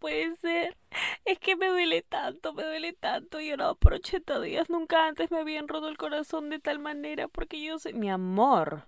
puede 0.00 0.34
ser. 0.36 0.76
Es 1.24 1.38
que 1.38 1.54
me 1.54 1.68
duele 1.68 2.02
tanto, 2.02 2.52
me 2.52 2.64
duele 2.64 2.92
tanto. 2.92 3.40
Yo 3.40 3.56
no 3.56 3.76
por 3.76 3.94
80 3.94 4.40
días. 4.40 4.68
Nunca 4.68 5.06
antes 5.06 5.30
me 5.30 5.38
habían 5.38 5.68
roto 5.68 5.88
el 5.88 5.98
corazón 5.98 6.50
de 6.50 6.58
tal 6.58 6.80
manera 6.80 7.28
porque 7.28 7.62
yo 7.62 7.78
sé... 7.78 7.92
Mi 7.92 8.10
amor. 8.10 8.86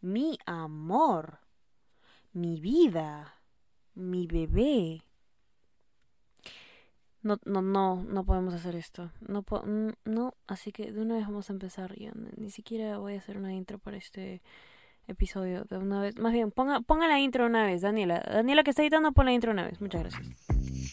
Mi 0.00 0.38
amor. 0.46 1.40
Mi 2.32 2.60
vida. 2.60 3.42
Mi 3.94 4.26
bebé. 4.26 5.02
No, 7.22 7.38
no, 7.44 7.62
no, 7.62 8.02
no 8.02 8.24
podemos 8.24 8.54
hacer 8.54 8.74
esto. 8.74 9.12
No, 9.20 9.44
no, 10.04 10.34
así 10.46 10.72
que 10.72 10.90
de 10.90 11.00
una 11.00 11.16
vez 11.16 11.26
vamos 11.26 11.50
a 11.50 11.52
empezar. 11.52 11.94
Yo 11.96 12.10
ni 12.36 12.50
siquiera 12.50 12.98
voy 12.98 13.14
a 13.14 13.18
hacer 13.18 13.36
una 13.36 13.54
intro 13.54 13.78
para 13.78 13.96
este 13.96 14.42
episodio 15.06 15.64
de 15.64 15.78
una 15.78 16.00
vez. 16.00 16.18
Más 16.18 16.32
bien, 16.32 16.50
ponga, 16.50 16.80
ponga 16.80 17.08
la 17.08 17.18
intro 17.18 17.46
una 17.46 17.64
vez, 17.64 17.82
Daniela. 17.82 18.20
Daniela 18.20 18.62
que 18.62 18.70
está 18.70 18.82
editando, 18.82 19.12
pon 19.12 19.26
la 19.26 19.32
intro 19.32 19.52
una 19.52 19.64
vez. 19.64 19.80
Muchas 19.80 20.02
gracias. 20.02 20.26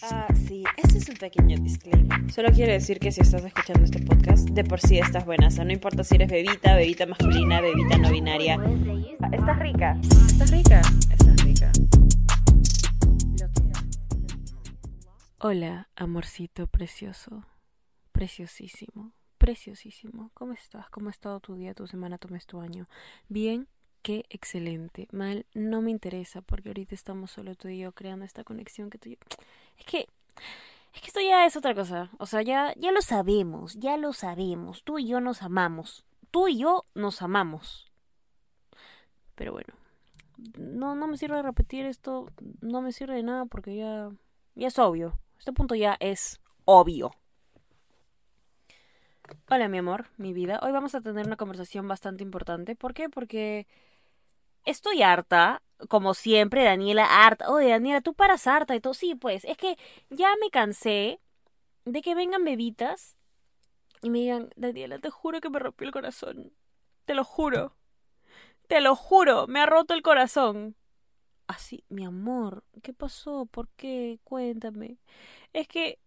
Ah, 0.02 0.28
sí, 0.34 0.64
este 0.78 0.98
es 0.98 1.10
un 1.10 1.16
pequeño 1.16 1.58
disclaimer. 1.58 2.32
Solo 2.32 2.50
quiero 2.52 2.72
decir 2.72 3.00
que 3.00 3.12
si 3.12 3.22
estás 3.22 3.44
escuchando 3.44 3.84
este 3.84 4.00
podcast, 4.02 4.50
de 4.50 4.64
por 4.64 4.80
sí 4.80 4.98
estás 4.98 5.26
buena. 5.26 5.48
O 5.48 5.52
sea, 5.52 5.66
no 5.66 5.74
importa 5.74 6.04
si 6.04 6.16
eres 6.16 6.30
bebita, 6.30 6.76
bebita 6.76 7.06
masculina, 7.06 7.62
bebita 7.62 7.98
no 7.98 8.10
binaria. 8.10 8.58
Ah, 9.22 9.30
estás 9.34 9.60
rica. 9.60 9.98
Estás 10.02 10.52
rica. 10.52 10.82
Estás 11.12 11.44
rica. 11.44 11.72
Hola, 15.42 15.90
amorcito 15.96 16.68
precioso, 16.68 17.46
preciosísimo, 18.12 19.14
preciosísimo. 19.38 20.32
¿Cómo 20.34 20.52
estás? 20.52 20.90
¿Cómo 20.90 21.08
ha 21.08 21.12
estado 21.12 21.40
tu 21.40 21.56
día, 21.56 21.74
tu 21.74 21.88
semana, 21.88 22.18
tu 22.18 22.28
mes, 22.28 22.46
tu 22.46 22.60
año? 22.60 22.90
Bien, 23.30 23.70
qué 24.02 24.26
excelente. 24.30 25.08
Mal, 25.12 25.46
no 25.54 25.82
me 25.82 25.92
interesa 25.92 26.42
porque 26.42 26.70
ahorita 26.70 26.96
estamos 26.96 27.32
solo 27.32 27.56
tú 27.56 27.68
y 27.68 27.80
yo 27.80 27.92
creando 27.92 28.26
esta 28.26 28.44
conexión 28.44 28.90
que 28.90 28.98
tú 28.98 29.10
y 29.10 29.12
yo... 29.14 29.18
Es 29.78 29.86
que... 29.86 30.08
Es 30.94 31.02
que 31.02 31.08
esto 31.08 31.22
ya 31.22 31.46
es 31.46 31.56
otra 31.56 31.76
cosa. 31.76 32.10
O 32.18 32.26
sea, 32.26 32.42
ya, 32.42 32.74
ya 32.76 32.92
lo 32.92 33.02
sabemos, 33.02 33.76
ya 33.76 33.96
lo 33.98 34.12
sabemos. 34.12 34.84
Tú 34.84 34.98
y 34.98 35.08
yo 35.08 35.22
nos 35.22 35.44
amamos. 35.44 36.04
Tú 36.32 36.48
y 36.48 36.58
yo 36.58 36.86
nos 36.96 37.22
amamos. 37.22 37.92
Pero 39.36 39.52
bueno, 39.52 39.74
no, 40.58 40.96
no 40.96 41.08
me 41.08 41.18
sirve 41.18 41.42
repetir 41.42 41.86
esto, 41.86 42.28
no 42.62 42.82
me 42.82 42.92
sirve 42.92 43.16
de 43.16 43.24
nada 43.24 43.46
porque 43.46 43.76
ya, 43.76 44.10
ya 44.56 44.68
es 44.68 44.80
obvio. 44.80 45.18
Este 45.38 45.54
punto 45.54 45.76
ya 45.76 45.96
es 46.00 46.42
obvio. 46.66 47.12
Hola 49.50 49.70
mi 49.70 49.78
amor, 49.78 50.08
mi 50.18 50.34
vida. 50.34 50.60
Hoy 50.62 50.72
vamos 50.72 50.96
a 50.96 51.02
tener 51.02 51.26
una 51.26 51.38
conversación 51.38 51.88
bastante 51.88 52.24
importante. 52.24 52.76
¿Por 52.76 52.94
qué? 52.94 53.10
Porque 53.10 53.68
estoy 54.70 55.02
harta, 55.02 55.62
como 55.90 56.14
siempre, 56.14 56.64
Daniela 56.64 57.26
harta. 57.26 57.50
Oye, 57.52 57.70
Daniela, 57.70 58.02
tú 58.02 58.14
paras 58.14 58.48
harta 58.48 58.76
y 58.76 58.82
todo. 58.82 58.94
Sí, 58.94 59.16
pues, 59.16 59.46
es 59.46 59.58
que 59.58 59.78
ya 60.10 60.30
me 60.42 60.50
cansé 60.50 61.20
de 61.86 62.02
que 62.02 62.16
vengan 62.16 62.44
bebitas 62.44 63.18
y 64.02 64.10
me 64.10 64.20
digan, 64.20 64.50
Daniela, 64.56 65.00
te 65.00 65.10
juro 65.10 65.42
que 65.42 65.50
me 65.50 65.60
rompió 65.60 65.88
el 65.88 65.94
corazón. 65.94 66.54
Te 67.06 67.16
lo 67.16 67.24
juro. 67.24 67.76
Te 68.68 68.82
lo 68.82 68.96
juro, 68.96 69.48
me 69.48 69.60
ha 69.62 69.66
roto 69.66 69.94
el 69.94 70.02
corazón 70.04 70.76
así, 71.50 71.84
mi 71.90 72.06
amor, 72.06 72.64
¿qué 72.84 72.94
pasó? 72.94 73.48
¿Por 73.48 73.70
qué? 73.70 74.20
Cuéntame. 74.24 75.00
Es 75.52 75.68
que 75.68 76.00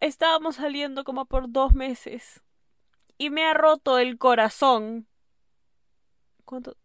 estábamos 0.00 0.56
saliendo 0.56 1.02
como 1.02 1.24
por 1.24 1.50
dos 1.50 1.74
meses 1.74 2.42
y 3.18 3.30
me 3.30 3.44
ha 3.46 3.54
roto 3.54 3.98
el 3.98 4.18
corazón. 4.18 5.08
¿Cuánto? 6.44 6.76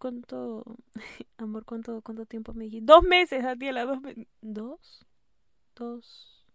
¿Cuánto? 0.00 0.64
Amor, 1.36 1.66
¿cuánto, 1.66 2.00
cuánto 2.00 2.24
tiempo 2.24 2.54
me 2.54 2.64
dijiste? 2.64 2.86
Dos 2.86 3.02
meses, 3.02 3.42
Daniela, 3.42 3.84
dos 3.84 4.00
meses. 4.00 4.26
¿Dos? 4.40 5.06
¿Dos 5.76 6.46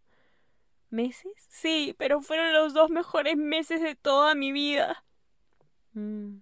meses? 0.89 1.31
Sí, 1.47 1.93
pero 1.99 2.21
fueron 2.21 2.53
los 2.53 2.73
dos 2.73 2.89
mejores 2.89 3.37
meses 3.37 3.83
de 3.83 3.93
toda 3.93 4.33
mi 4.33 4.51
vida. 4.51 5.05
Mm. 5.93 6.37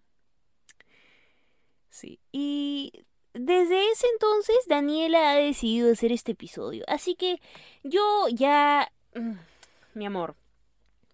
Sí, 1.90 2.22
y 2.31 2.94
desde 3.34 3.92
ese 3.92 4.08
entonces 4.13 4.56
Daniela 4.69 5.31
ha 5.31 5.36
decidido 5.36 5.92
hacer 5.92 6.13
este 6.13 6.31
episodio. 6.31 6.86
Así 6.88 7.16
que 7.16 7.42
yo 7.84 8.30
ya... 8.30 8.94
Mm, 9.13 9.34
mi 9.94 10.06
amor, 10.06 10.38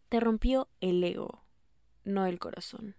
te 0.09 0.19
rompió 0.19 0.69
el 0.81 1.03
ego, 1.03 1.43
no 2.03 2.27
el 2.27 2.37
corazón. 2.37 2.95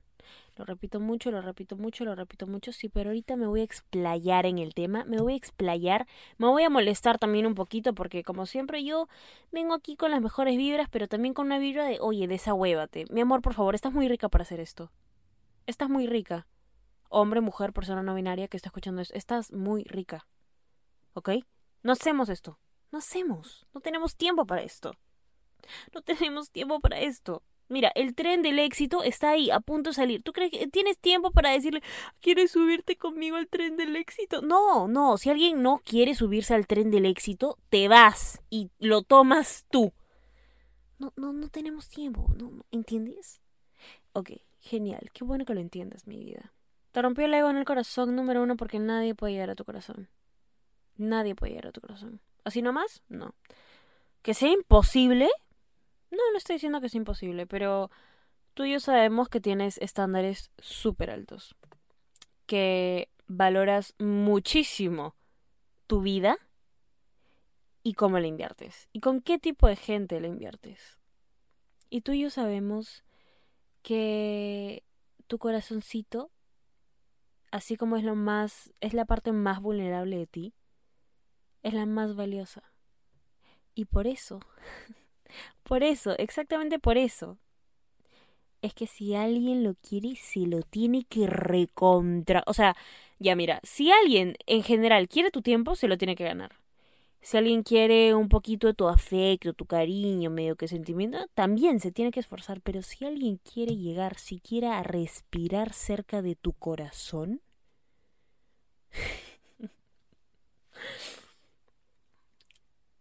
Lo 0.57 0.65
repito 0.65 1.01
mucho, 1.01 1.31
lo 1.31 1.41
repito 1.43 1.77
mucho, 1.77 2.05
lo 2.05 2.15
repito 2.15 2.47
mucho, 2.47 2.73
sí, 2.73 2.89
pero 2.89 3.11
ahorita 3.11 3.37
me 3.37 3.47
voy 3.47 3.61
a 3.61 3.65
explayar 3.65 4.47
en 4.47 4.59
el 4.59 4.75
tema, 4.75 5.05
me 5.05 5.21
voy 5.21 5.35
a 5.35 5.37
explayar, 5.37 6.07
me 6.39 6.47
voy 6.47 6.63
a 6.63 6.71
molestar 6.71 7.19
también 7.19 7.47
un 7.47 7.55
poquito 7.55 7.95
porque 7.95 8.23
como 8.23 8.47
siempre 8.47 8.85
yo 8.85 9.09
vengo 9.53 9.75
aquí 9.75 9.97
con 9.97 10.11
las 10.11 10.21
mejores 10.21 10.57
vibras, 10.57 10.89
pero 10.91 11.09
también 11.09 11.35
con 11.35 11.47
una 11.47 11.59
vibra 11.59 11.85
de, 11.85 11.99
oye, 12.01 12.27
desahuévate. 12.27 13.07
Mi 13.11 13.21
amor, 13.21 13.43
por 13.43 13.55
favor, 13.55 13.75
estás 13.75 13.93
muy 13.93 14.09
rica 14.09 14.29
para 14.29 14.43
hacer 14.43 14.61
esto. 14.61 14.91
Estás 15.67 15.89
muy 15.89 16.07
rica 16.07 16.47
hombre, 17.11 17.41
mujer, 17.41 17.73
persona 17.73 18.03
no 18.03 18.15
binaria 18.15 18.49
que 18.49 18.57
está 18.57 18.69
escuchando 18.69 19.03
esto, 19.03 19.15
estás 19.15 19.53
muy 19.53 19.85
rica. 19.85 20.27
¿Ok? 21.13 21.31
No 21.83 21.93
hacemos 21.93 22.29
esto. 22.31 22.59
No 22.93 22.99
hacemos. 22.99 23.67
No 23.75 23.81
tenemos 23.81 24.17
tiempo 24.17 24.47
para 24.47 24.63
esto. 24.63 24.95
No 25.93 26.01
tenemos 26.03 26.51
tiempo 26.51 26.81
para 26.81 27.01
esto. 27.01 27.43
Mira, 27.71 27.93
el 27.95 28.17
tren 28.17 28.43
del 28.43 28.59
éxito 28.59 29.05
está 29.05 29.31
ahí, 29.31 29.49
a 29.49 29.61
punto 29.61 29.91
de 29.91 29.95
salir. 29.95 30.25
¿Tú 30.25 30.33
crees 30.33 30.51
que 30.51 30.67
tienes 30.67 30.99
tiempo 30.99 31.31
para 31.31 31.53
decirle, 31.53 31.85
¿quieres 32.21 32.51
subirte 32.51 32.97
conmigo 32.97 33.37
al 33.37 33.47
tren 33.47 33.77
del 33.77 33.95
éxito? 33.95 34.43
No, 34.43 34.89
no. 34.89 35.17
Si 35.17 35.31
alguien 35.31 35.63
no 35.63 35.81
quiere 35.85 36.17
subirse 36.17 36.53
al 36.53 36.67
tren 36.67 36.91
del 36.91 37.07
éxito, 37.07 37.59
te 37.69 37.87
vas 37.87 38.43
y 38.51 38.71
lo 38.81 39.03
tomas 39.03 39.67
tú. 39.71 39.93
No, 40.99 41.13
no, 41.15 41.33
no 41.33 41.49
tenemos 41.49 41.89
tiempo. 41.89 42.27
No, 42.37 42.51
no 42.51 42.67
¿Entiendes? 42.73 43.41
Ok, 44.15 44.31
genial. 44.59 45.09
Qué 45.15 45.23
bueno 45.23 45.45
que 45.45 45.55
lo 45.55 45.61
entiendas, 45.61 46.09
mi 46.09 46.19
vida. 46.19 46.53
Te 46.91 47.03
rompió 47.03 47.25
el 47.25 47.35
ego 47.35 47.51
en 47.51 47.57
el 47.57 47.65
corazón 47.65 48.17
número 48.17 48.43
uno 48.43 48.57
porque 48.57 48.81
nadie 48.81 49.15
puede 49.15 49.35
llegar 49.35 49.51
a 49.51 49.55
tu 49.55 49.65
corazón. 49.65 50.09
Nadie 50.97 51.37
puede 51.37 51.53
llegar 51.53 51.69
a 51.69 51.73
tu 51.73 51.81
corazón. 51.81 52.21
¿Así 52.43 52.63
nomás? 52.63 53.05
No. 53.09 53.37
¿Que 54.23 54.35
sea 54.35 54.51
imposible? 54.51 55.31
No, 56.11 56.19
no 56.33 56.39
estoy 56.39 56.57
diciendo 56.57 56.81
que 56.81 56.89
sea 56.89 56.99
imposible, 56.99 57.47
pero 57.47 57.91
tú 58.55 58.65
y 58.65 58.73
yo 58.73 58.81
sabemos 58.81 59.29
que 59.29 59.41
tienes 59.41 59.79
estándares 59.79 60.51
súper 60.59 61.11
altos. 61.11 61.55
Que 62.47 63.09
valoras 63.27 63.95
muchísimo 63.99 65.15
tu 65.87 66.03
vida 66.03 66.37
y 67.83 67.95
cómo 67.95 68.19
la 68.19 68.27
inviertes. 68.27 68.89
Y 68.93 69.01
con 69.01 69.21
qué 69.21 69.39
tipo 69.39 69.69
de 69.69 69.77
gente 69.77 70.21
la 70.21 70.27
inviertes. 70.27 70.99
Y 71.89 72.03
tú 72.03 72.13
y 72.13 72.23
yo 72.23 72.31
sabemos 72.31 73.05
que 73.83 74.85
tu 75.27 75.39
corazoncito 75.39 76.31
así 77.51 77.77
como 77.77 77.97
es 77.97 78.05
lo 78.05 78.15
más, 78.15 78.73
es 78.81 78.95
la 78.95 79.05
parte 79.05 79.33
más 79.33 79.61
vulnerable 79.61 80.17
de 80.17 80.27
ti, 80.27 80.55
es 81.63 81.75
la 81.75 81.87
más 81.87 82.15
valiosa. 82.15 82.63
Y 83.75 83.87
por 83.87 84.07
eso, 84.07 84.41
por 85.71 85.85
eso, 85.85 86.19
exactamente 86.19 86.81
por 86.81 86.99
eso, 86.99 87.39
es 88.61 88.75
que 88.75 88.89
si 88.89 89.15
alguien 89.15 89.63
lo 89.63 89.75
quiere, 89.75 90.17
se 90.17 90.41
lo 90.41 90.63
tiene 90.63 91.05
que 91.05 91.29
recontra. 91.29 92.43
O 92.47 92.55
sea, 92.55 92.77
ya 93.21 93.37
mira, 93.37 93.61
si 93.63 93.91
alguien 93.93 94.37
en 94.47 94.63
general 94.65 95.09
quiere 95.09 95.31
tu 95.31 95.43
tiempo, 95.43 95.77
se 95.77 95.87
lo 95.89 95.97
tiene 95.97 96.17
que 96.17 96.25
ganar. 96.25 96.57
Si 97.23 97.37
alguien 97.39 97.63
quiere 97.65 98.15
un 98.15 98.29
poquito 98.29 98.67
de 98.69 98.75
tu 98.75 98.89
afecto, 98.89 99.55
tu 99.55 99.65
cariño, 99.67 100.31
medio 100.31 100.57
que 100.57 100.69
sentimiento, 100.69 101.27
también 101.35 101.81
se 101.81 101.93
tiene 101.93 102.11
que 102.13 102.21
esforzar. 102.21 102.61
Pero 102.63 102.83
si 102.83 103.07
alguien 103.07 103.39
quiere 103.39 103.77
llegar 103.77 104.19
siquiera 104.19 104.79
a 104.79 104.83
respirar 104.83 105.73
cerca 105.73 106.21
de 106.23 106.35
tu 106.37 106.53
corazón, 106.55 107.41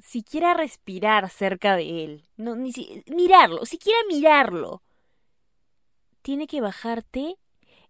siquiera 0.09 0.55
respirar 0.55 1.29
cerca 1.29 1.75
de 1.75 2.03
él, 2.03 2.23
no, 2.35 2.55
ni 2.55 2.73
si, 2.73 3.03
mirarlo, 3.05 3.63
siquiera 3.67 3.99
mirarlo, 4.07 4.81
tiene 6.23 6.47
que 6.47 6.61
bajarte 6.61 7.37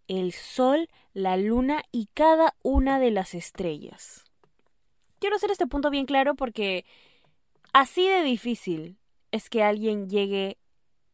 el 0.09 0.33
sol, 0.33 0.89
la 1.13 1.37
luna 1.37 1.81
y 1.93 2.09
cada 2.13 2.55
una 2.61 2.99
de 2.99 3.11
las 3.11 3.33
estrellas. 3.33 4.25
Quiero 5.19 5.37
hacer 5.37 5.49
este 5.49 5.65
punto 5.65 5.89
bien 5.89 6.05
claro 6.05 6.35
porque 6.35 6.85
así 7.71 8.05
de 8.05 8.21
difícil 8.23 8.97
es 9.31 9.49
que 9.49 9.63
alguien 9.63 10.09
llegue 10.09 10.57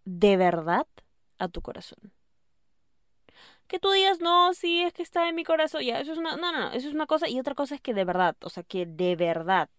de 0.05 0.37
verdad 0.37 0.87
a 1.37 1.49
tu 1.49 1.61
corazón. 1.61 2.13
Que 3.67 3.77
tú 3.77 3.91
digas, 3.91 4.21
no, 4.21 4.55
sí, 4.55 4.81
es 4.81 4.93
que 4.93 5.03
está 5.03 5.29
en 5.29 5.35
mi 5.35 5.43
corazón, 5.43 5.83
ya, 5.83 5.99
eso 5.99 6.13
es 6.13 6.17
una, 6.17 6.35
no, 6.35 6.51
no, 6.51 6.71
eso 6.71 6.87
es 6.87 6.95
una 6.95 7.05
cosa 7.05 7.29
y 7.29 7.39
otra 7.39 7.53
cosa 7.53 7.75
es 7.75 7.81
que 7.81 7.93
de 7.93 8.05
verdad, 8.05 8.35
o 8.41 8.49
sea, 8.49 8.63
que 8.63 8.87
de 8.87 9.15
verdad 9.15 9.69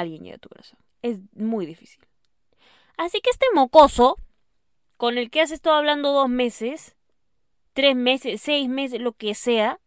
alguien 0.00 0.22
llegue 0.22 0.36
a 0.36 0.38
tu 0.38 0.48
corazón. 0.48 0.78
Es 1.02 1.20
muy 1.32 1.66
difícil. 1.66 2.00
Así 2.96 3.20
que 3.20 3.30
este 3.30 3.46
mocoso, 3.54 4.18
con 4.96 5.18
el 5.18 5.30
que 5.30 5.40
has 5.40 5.50
estado 5.50 5.76
hablando 5.76 6.12
dos 6.12 6.28
meses, 6.28 6.96
tres 7.72 7.94
meses, 7.94 8.40
seis 8.40 8.68
meses, 8.68 9.00
lo 9.00 9.12
que 9.12 9.34
sea, 9.34 9.80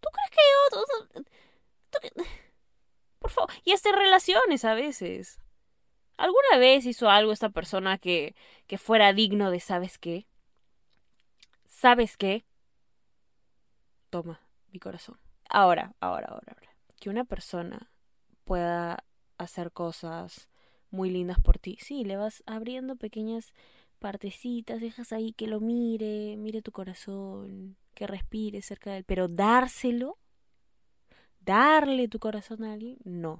¿tú 0.00 0.08
crees 0.12 0.30
que 0.30 2.22
yo... 2.22 2.24
Por 3.18 3.30
favor. 3.30 3.50
Y 3.64 3.72
hasta 3.72 3.92
relaciones 3.92 4.64
a 4.64 4.74
veces. 4.74 5.40
¿Alguna 6.16 6.58
vez 6.58 6.86
hizo 6.86 7.08
algo 7.08 7.32
esta 7.32 7.50
persona 7.50 7.98
que, 7.98 8.34
que 8.66 8.78
fuera 8.78 9.12
digno 9.12 9.50
de 9.50 9.60
sabes 9.60 9.98
qué? 9.98 10.26
¿Sabes 11.66 12.16
qué? 12.16 12.44
Toma, 14.10 14.40
mi 14.72 14.80
corazón. 14.80 15.20
Ahora, 15.48 15.94
ahora, 16.00 16.28
ahora, 16.28 16.52
ahora. 16.52 16.74
Que 17.00 17.10
una 17.10 17.24
persona 17.24 17.90
pueda 18.44 19.04
hacer 19.38 19.72
cosas 19.72 20.48
muy 20.90 21.10
lindas 21.10 21.38
por 21.40 21.58
ti. 21.58 21.78
Sí, 21.80 22.04
le 22.04 22.16
vas 22.16 22.42
abriendo 22.46 22.96
pequeñas 22.96 23.54
partecitas, 23.98 24.80
dejas 24.80 25.12
ahí 25.12 25.32
que 25.32 25.46
lo 25.46 25.60
mire, 25.60 26.36
mire 26.36 26.62
tu 26.62 26.72
corazón, 26.72 27.76
que 27.94 28.06
respire 28.06 28.62
cerca 28.62 28.90
de 28.90 28.98
él, 28.98 29.04
pero 29.04 29.28
dárselo, 29.28 30.18
darle 31.40 32.08
tu 32.08 32.18
corazón 32.18 32.64
a 32.64 32.72
alguien, 32.72 32.98
no. 33.04 33.38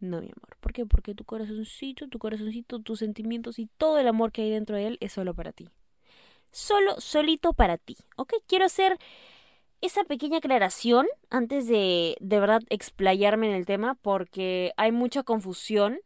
No, 0.00 0.20
mi 0.20 0.26
amor. 0.26 0.56
¿Por 0.60 0.72
qué? 0.72 0.86
Porque 0.86 1.14
tu 1.14 1.24
corazoncito, 1.24 2.08
tu 2.08 2.18
corazoncito, 2.18 2.78
tus 2.80 3.00
sentimientos 3.00 3.58
y 3.58 3.66
todo 3.78 3.98
el 3.98 4.06
amor 4.06 4.30
que 4.30 4.42
hay 4.42 4.50
dentro 4.50 4.76
de 4.76 4.86
él 4.86 4.98
es 5.00 5.12
solo 5.12 5.34
para 5.34 5.52
ti. 5.52 5.68
Solo, 6.52 7.00
solito 7.00 7.52
para 7.52 7.78
ti. 7.78 7.96
¿Ok? 8.16 8.34
Quiero 8.46 8.64
hacer 8.64 8.98
esa 9.80 10.04
pequeña 10.04 10.38
aclaración 10.38 11.06
antes 11.30 11.66
de 11.68 12.16
de 12.20 12.40
verdad 12.40 12.62
explayarme 12.70 13.48
en 13.48 13.54
el 13.54 13.66
tema 13.66 13.94
porque 13.96 14.72
hay 14.76 14.92
mucha 14.92 15.22
confusión, 15.22 16.00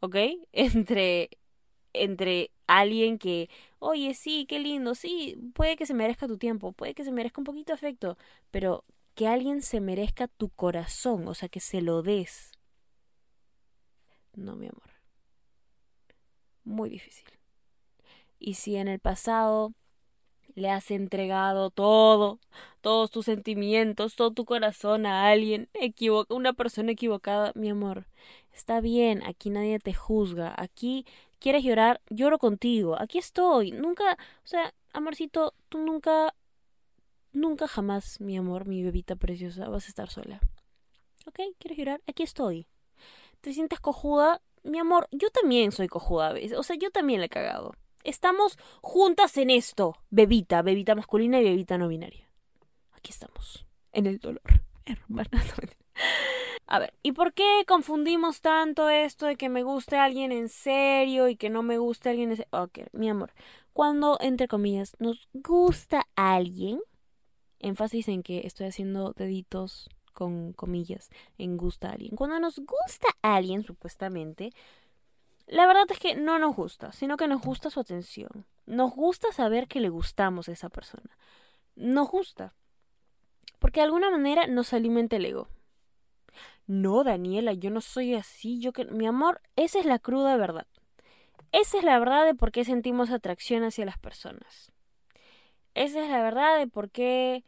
¿ok? 0.00 0.16
Entre, 0.52 1.30
entre 1.92 2.50
alguien 2.66 3.18
que, 3.18 3.50
oye, 3.78 4.14
sí, 4.14 4.46
qué 4.48 4.58
lindo, 4.60 4.94
sí, 4.94 5.36
puede 5.54 5.76
que 5.76 5.86
se 5.86 5.94
merezca 5.94 6.28
tu 6.28 6.38
tiempo, 6.38 6.72
puede 6.72 6.94
que 6.94 7.04
se 7.04 7.12
merezca 7.12 7.40
un 7.40 7.44
poquito 7.44 7.72
de 7.72 7.74
afecto, 7.74 8.16
pero 8.50 8.84
que 9.14 9.26
alguien 9.26 9.62
se 9.62 9.80
merezca 9.80 10.28
tu 10.28 10.50
corazón, 10.50 11.26
o 11.28 11.34
sea, 11.34 11.48
que 11.48 11.60
se 11.60 11.82
lo 11.82 12.02
des. 12.02 12.52
No, 14.34 14.56
mi 14.56 14.66
amor. 14.66 14.90
Muy 16.64 16.88
difícil. 16.88 17.28
Y 18.38 18.54
si 18.54 18.76
en 18.76 18.88
el 18.88 19.00
pasado 19.00 19.74
le 20.54 20.70
has 20.70 20.90
entregado 20.90 21.70
todo, 21.70 22.38
todos 22.80 23.10
tus 23.10 23.26
sentimientos, 23.26 24.16
todo 24.16 24.32
tu 24.32 24.44
corazón 24.44 25.06
a 25.06 25.28
alguien 25.28 25.68
una 26.28 26.52
persona 26.52 26.92
equivocada, 26.92 27.52
mi 27.54 27.70
amor, 27.70 28.06
está 28.52 28.80
bien, 28.80 29.22
aquí 29.24 29.50
nadie 29.50 29.78
te 29.78 29.94
juzga, 29.94 30.54
aquí 30.56 31.06
quieres 31.38 31.64
llorar, 31.64 32.00
lloro 32.10 32.38
contigo, 32.38 33.00
aquí 33.00 33.18
estoy, 33.18 33.72
nunca, 33.72 34.16
o 34.44 34.46
sea, 34.46 34.74
amorcito, 34.92 35.54
tú 35.68 35.78
nunca, 35.78 36.34
nunca 37.32 37.66
jamás, 37.66 38.20
mi 38.20 38.36
amor, 38.36 38.66
mi 38.66 38.82
bebita 38.82 39.16
preciosa, 39.16 39.68
vas 39.68 39.86
a 39.86 39.88
estar 39.88 40.10
sola. 40.10 40.40
¿Ok? 41.26 41.40
¿Quieres 41.58 41.78
llorar? 41.78 42.00
Aquí 42.06 42.22
estoy. 42.22 42.66
¿Te 43.40 43.52
sientes 43.52 43.80
cojuda? 43.80 44.40
Mi 44.62 44.78
amor, 44.78 45.08
yo 45.10 45.30
también 45.30 45.72
soy 45.72 45.88
cojuda 45.88 46.34
o 46.56 46.62
sea, 46.62 46.76
yo 46.76 46.90
también 46.90 47.20
le 47.20 47.26
he 47.26 47.30
cagado. 47.30 47.74
Estamos 48.04 48.58
juntas 48.80 49.36
en 49.36 49.50
esto, 49.50 49.96
bebita, 50.10 50.62
bebita 50.62 50.94
masculina 50.94 51.40
y 51.40 51.44
bebita 51.44 51.76
no 51.76 51.88
binaria. 51.88 52.26
Aquí 52.92 53.10
estamos, 53.10 53.66
en 53.92 54.06
el 54.06 54.18
dolor, 54.18 54.42
hermana. 54.86 55.44
A 56.66 56.78
ver, 56.78 56.94
¿y 57.02 57.12
por 57.12 57.34
qué 57.34 57.64
confundimos 57.66 58.40
tanto 58.40 58.88
esto 58.88 59.26
de 59.26 59.36
que 59.36 59.48
me 59.48 59.64
guste 59.64 59.96
alguien 59.96 60.32
en 60.32 60.48
serio 60.48 61.28
y 61.28 61.36
que 61.36 61.50
no 61.50 61.62
me 61.62 61.78
guste 61.78 62.08
alguien 62.08 62.30
en 62.30 62.36
serio? 62.36 62.50
Ok, 62.52 62.78
mi 62.92 63.10
amor, 63.10 63.32
cuando, 63.72 64.16
entre 64.20 64.48
comillas, 64.48 64.96
nos 64.98 65.28
gusta 65.34 66.06
alguien, 66.14 66.80
énfasis 67.58 68.08
en 68.08 68.22
que 68.22 68.46
estoy 68.46 68.68
haciendo 68.68 69.12
deditos 69.12 69.90
con 70.14 70.52
comillas, 70.52 71.10
en 71.38 71.56
gusta 71.56 71.88
a 71.88 71.92
alguien. 71.92 72.16
Cuando 72.16 72.38
nos 72.40 72.58
gusta 72.58 73.08
a 73.22 73.36
alguien, 73.36 73.62
supuestamente, 73.62 74.52
la 75.50 75.66
verdad 75.66 75.86
es 75.90 75.98
que 75.98 76.14
no 76.14 76.38
nos 76.38 76.54
gusta, 76.54 76.92
sino 76.92 77.16
que 77.16 77.26
nos 77.26 77.42
gusta 77.42 77.70
su 77.70 77.80
atención. 77.80 78.46
Nos 78.66 78.92
gusta 78.92 79.32
saber 79.32 79.66
que 79.66 79.80
le 79.80 79.88
gustamos 79.88 80.48
a 80.48 80.52
esa 80.52 80.68
persona. 80.68 81.18
Nos 81.74 82.08
gusta. 82.08 82.54
Porque 83.58 83.80
de 83.80 83.86
alguna 83.86 84.10
manera 84.10 84.46
nos 84.46 84.72
alimenta 84.72 85.16
el 85.16 85.26
ego. 85.26 85.48
No, 86.68 87.02
Daniela, 87.02 87.52
yo 87.52 87.70
no 87.70 87.80
soy 87.80 88.14
así. 88.14 88.60
Yo 88.60 88.72
que. 88.72 88.84
Mi 88.84 89.08
amor, 89.08 89.42
esa 89.56 89.80
es 89.80 89.86
la 89.86 89.98
cruda 89.98 90.36
verdad. 90.36 90.68
Esa 91.50 91.78
es 91.78 91.84
la 91.84 91.98
verdad 91.98 92.24
de 92.26 92.36
por 92.36 92.52
qué 92.52 92.64
sentimos 92.64 93.10
atracción 93.10 93.64
hacia 93.64 93.84
las 93.84 93.98
personas. 93.98 94.70
Esa 95.74 96.04
es 96.04 96.10
la 96.10 96.22
verdad 96.22 96.58
de 96.58 96.68
por 96.68 96.90
qué 96.90 97.42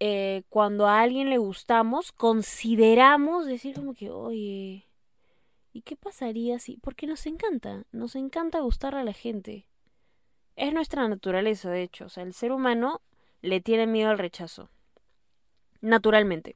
eh, 0.00 0.44
cuando 0.48 0.86
a 0.86 1.02
alguien 1.02 1.28
le 1.28 1.36
gustamos, 1.36 2.10
consideramos 2.10 3.44
decir 3.44 3.74
como 3.74 3.92
que, 3.92 4.10
oye, 4.10 4.88
¿Y 5.72 5.82
qué 5.82 5.96
pasaría 5.96 6.58
si.? 6.58 6.76
Porque 6.76 7.06
nos 7.06 7.26
encanta, 7.26 7.84
nos 7.92 8.14
encanta 8.14 8.60
gustar 8.60 8.94
a 8.94 9.04
la 9.04 9.12
gente. 9.12 9.66
Es 10.56 10.72
nuestra 10.72 11.08
naturaleza, 11.08 11.70
de 11.70 11.82
hecho. 11.82 12.06
O 12.06 12.08
sea, 12.08 12.22
el 12.24 12.34
ser 12.34 12.52
humano 12.52 13.00
le 13.40 13.60
tiene 13.60 13.86
miedo 13.86 14.10
al 14.10 14.18
rechazo. 14.18 14.68
Naturalmente. 15.80 16.54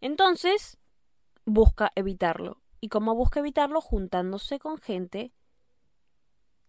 Entonces, 0.00 0.78
busca 1.44 1.92
evitarlo. 1.94 2.58
¿Y 2.80 2.88
cómo 2.88 3.14
busca 3.14 3.40
evitarlo? 3.40 3.80
Juntándose 3.80 4.58
con 4.58 4.78
gente 4.78 5.32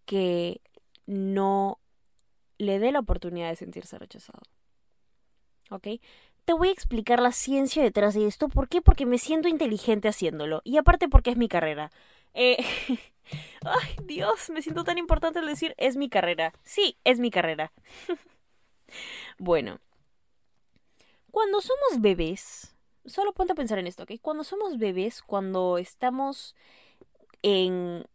que 0.04 0.60
no 1.06 1.80
le 2.58 2.78
dé 2.78 2.92
la 2.92 3.00
oportunidad 3.00 3.48
de 3.48 3.56
sentirse 3.56 3.98
rechazado. 3.98 4.42
¿Ok? 5.70 5.88
te 6.44 6.52
voy 6.52 6.68
a 6.68 6.72
explicar 6.72 7.20
la 7.20 7.32
ciencia 7.32 7.82
detrás 7.82 8.14
de 8.14 8.26
esto. 8.26 8.48
¿Por 8.48 8.68
qué? 8.68 8.82
Porque 8.82 9.06
me 9.06 9.18
siento 9.18 9.48
inteligente 9.48 10.08
haciéndolo. 10.08 10.60
Y 10.64 10.76
aparte 10.76 11.08
porque 11.08 11.30
es 11.30 11.36
mi 11.36 11.48
carrera. 11.48 11.90
Eh... 12.34 12.56
Ay, 13.64 13.96
Dios, 14.04 14.50
me 14.50 14.60
siento 14.60 14.84
tan 14.84 14.98
importante 14.98 15.38
al 15.38 15.46
decir 15.46 15.74
es 15.78 15.96
mi 15.96 16.10
carrera. 16.10 16.52
Sí, 16.62 16.98
es 17.04 17.18
mi 17.18 17.30
carrera. 17.30 17.72
bueno. 19.38 19.80
Cuando 21.30 21.60
somos 21.62 22.00
bebés, 22.00 22.76
solo 23.06 23.32
ponte 23.32 23.54
a 23.54 23.56
pensar 23.56 23.78
en 23.78 23.86
esto, 23.86 24.04
¿ok? 24.04 24.12
Cuando 24.20 24.44
somos 24.44 24.78
bebés, 24.78 25.22
cuando 25.22 25.78
estamos 25.78 26.54
en... 27.42 28.06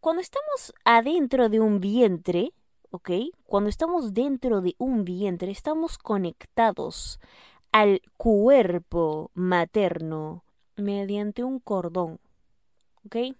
Cuando 0.00 0.22
estamos 0.22 0.72
adentro 0.84 1.48
de 1.48 1.60
un 1.60 1.80
vientre, 1.80 2.52
¿ok? 2.92 3.10
Cuando 3.46 3.68
estamos 3.68 4.14
dentro 4.14 4.60
de 4.60 4.74
un 4.78 5.04
vientre, 5.04 5.50
estamos 5.50 5.98
conectados 5.98 7.18
al 7.72 8.02
cuerpo 8.16 9.30
materno 9.34 10.44
mediante 10.76 11.42
un 11.42 11.58
cordón. 11.58 12.20
¿Ok? 13.04 13.34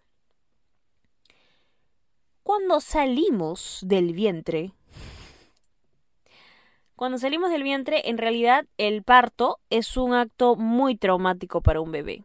Cuando 2.42 2.80
salimos 2.80 3.80
del 3.86 4.14
vientre, 4.14 4.72
cuando 6.96 7.18
salimos 7.18 7.50
del 7.50 7.62
vientre, 7.62 8.08
en 8.08 8.18
realidad 8.18 8.66
el 8.78 9.02
parto 9.02 9.60
es 9.70 9.96
un 9.96 10.14
acto 10.14 10.56
muy 10.56 10.96
traumático 10.96 11.60
para 11.60 11.80
un 11.80 11.92
bebé. 11.92 12.24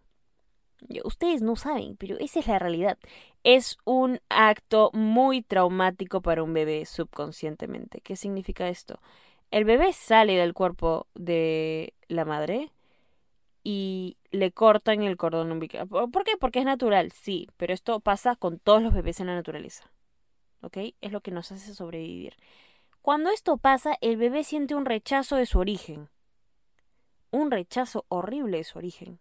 Ustedes 1.03 1.41
no 1.41 1.55
saben, 1.55 1.97
pero 1.97 2.17
esa 2.19 2.39
es 2.39 2.47
la 2.47 2.59
realidad. 2.59 2.97
Es 3.43 3.77
un 3.83 4.19
acto 4.29 4.91
muy 4.93 5.41
traumático 5.41 6.21
para 6.21 6.43
un 6.43 6.53
bebé 6.53 6.85
subconscientemente. 6.85 8.01
¿Qué 8.01 8.15
significa 8.15 8.67
esto? 8.69 8.99
El 9.51 9.65
bebé 9.65 9.93
sale 9.93 10.35
del 10.35 10.53
cuerpo 10.53 11.07
de 11.15 11.93
la 12.07 12.25
madre 12.25 12.71
y 13.63 14.17
le 14.31 14.51
cortan 14.51 15.03
el 15.03 15.17
cordón 15.17 15.51
umbilical. 15.51 15.87
¿Por 15.87 16.23
qué? 16.23 16.37
Porque 16.39 16.59
es 16.59 16.65
natural, 16.65 17.11
sí, 17.11 17.49
pero 17.57 17.73
esto 17.73 17.99
pasa 17.99 18.35
con 18.35 18.59
todos 18.59 18.81
los 18.81 18.93
bebés 18.93 19.19
en 19.19 19.27
la 19.27 19.35
naturaleza. 19.35 19.91
¿Ok? 20.61 20.77
Es 21.01 21.11
lo 21.11 21.21
que 21.21 21.31
nos 21.31 21.51
hace 21.51 21.73
sobrevivir. 21.73 22.35
Cuando 23.01 23.29
esto 23.29 23.57
pasa, 23.57 23.97
el 24.01 24.17
bebé 24.17 24.43
siente 24.43 24.75
un 24.75 24.85
rechazo 24.85 25.37
de 25.37 25.45
su 25.45 25.59
origen. 25.59 26.09
Un 27.31 27.51
rechazo 27.51 28.05
horrible 28.09 28.57
de 28.57 28.63
su 28.63 28.77
origen. 28.77 29.19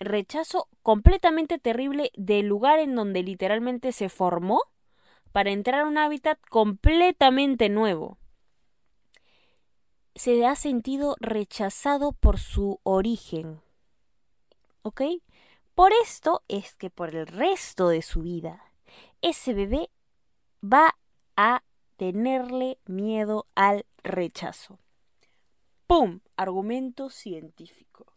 Rechazo 0.00 0.68
completamente 0.82 1.58
terrible 1.58 2.10
del 2.16 2.46
lugar 2.46 2.78
en 2.78 2.94
donde 2.94 3.22
literalmente 3.22 3.92
se 3.92 4.08
formó 4.08 4.62
para 5.32 5.50
entrar 5.50 5.80
a 5.82 5.86
un 5.86 5.98
hábitat 5.98 6.38
completamente 6.48 7.68
nuevo 7.68 8.18
se 10.14 10.46
ha 10.46 10.54
sentido 10.54 11.16
rechazado 11.20 12.12
por 12.12 12.38
su 12.38 12.80
origen. 12.82 13.60
¿Ok? 14.82 15.02
Por 15.74 15.92
esto 16.02 16.42
es 16.48 16.74
que 16.74 16.90
por 16.90 17.14
el 17.14 17.26
resto 17.26 17.88
de 17.88 18.02
su 18.02 18.22
vida, 18.22 18.62
ese 19.22 19.54
bebé 19.54 19.90
va 20.62 20.96
a 21.36 21.64
tenerle 21.96 22.78
miedo 22.86 23.46
al 23.54 23.86
rechazo. 24.04 24.78
¡Pum! 25.86 26.20
Argumento 26.36 27.10
científico. 27.10 28.13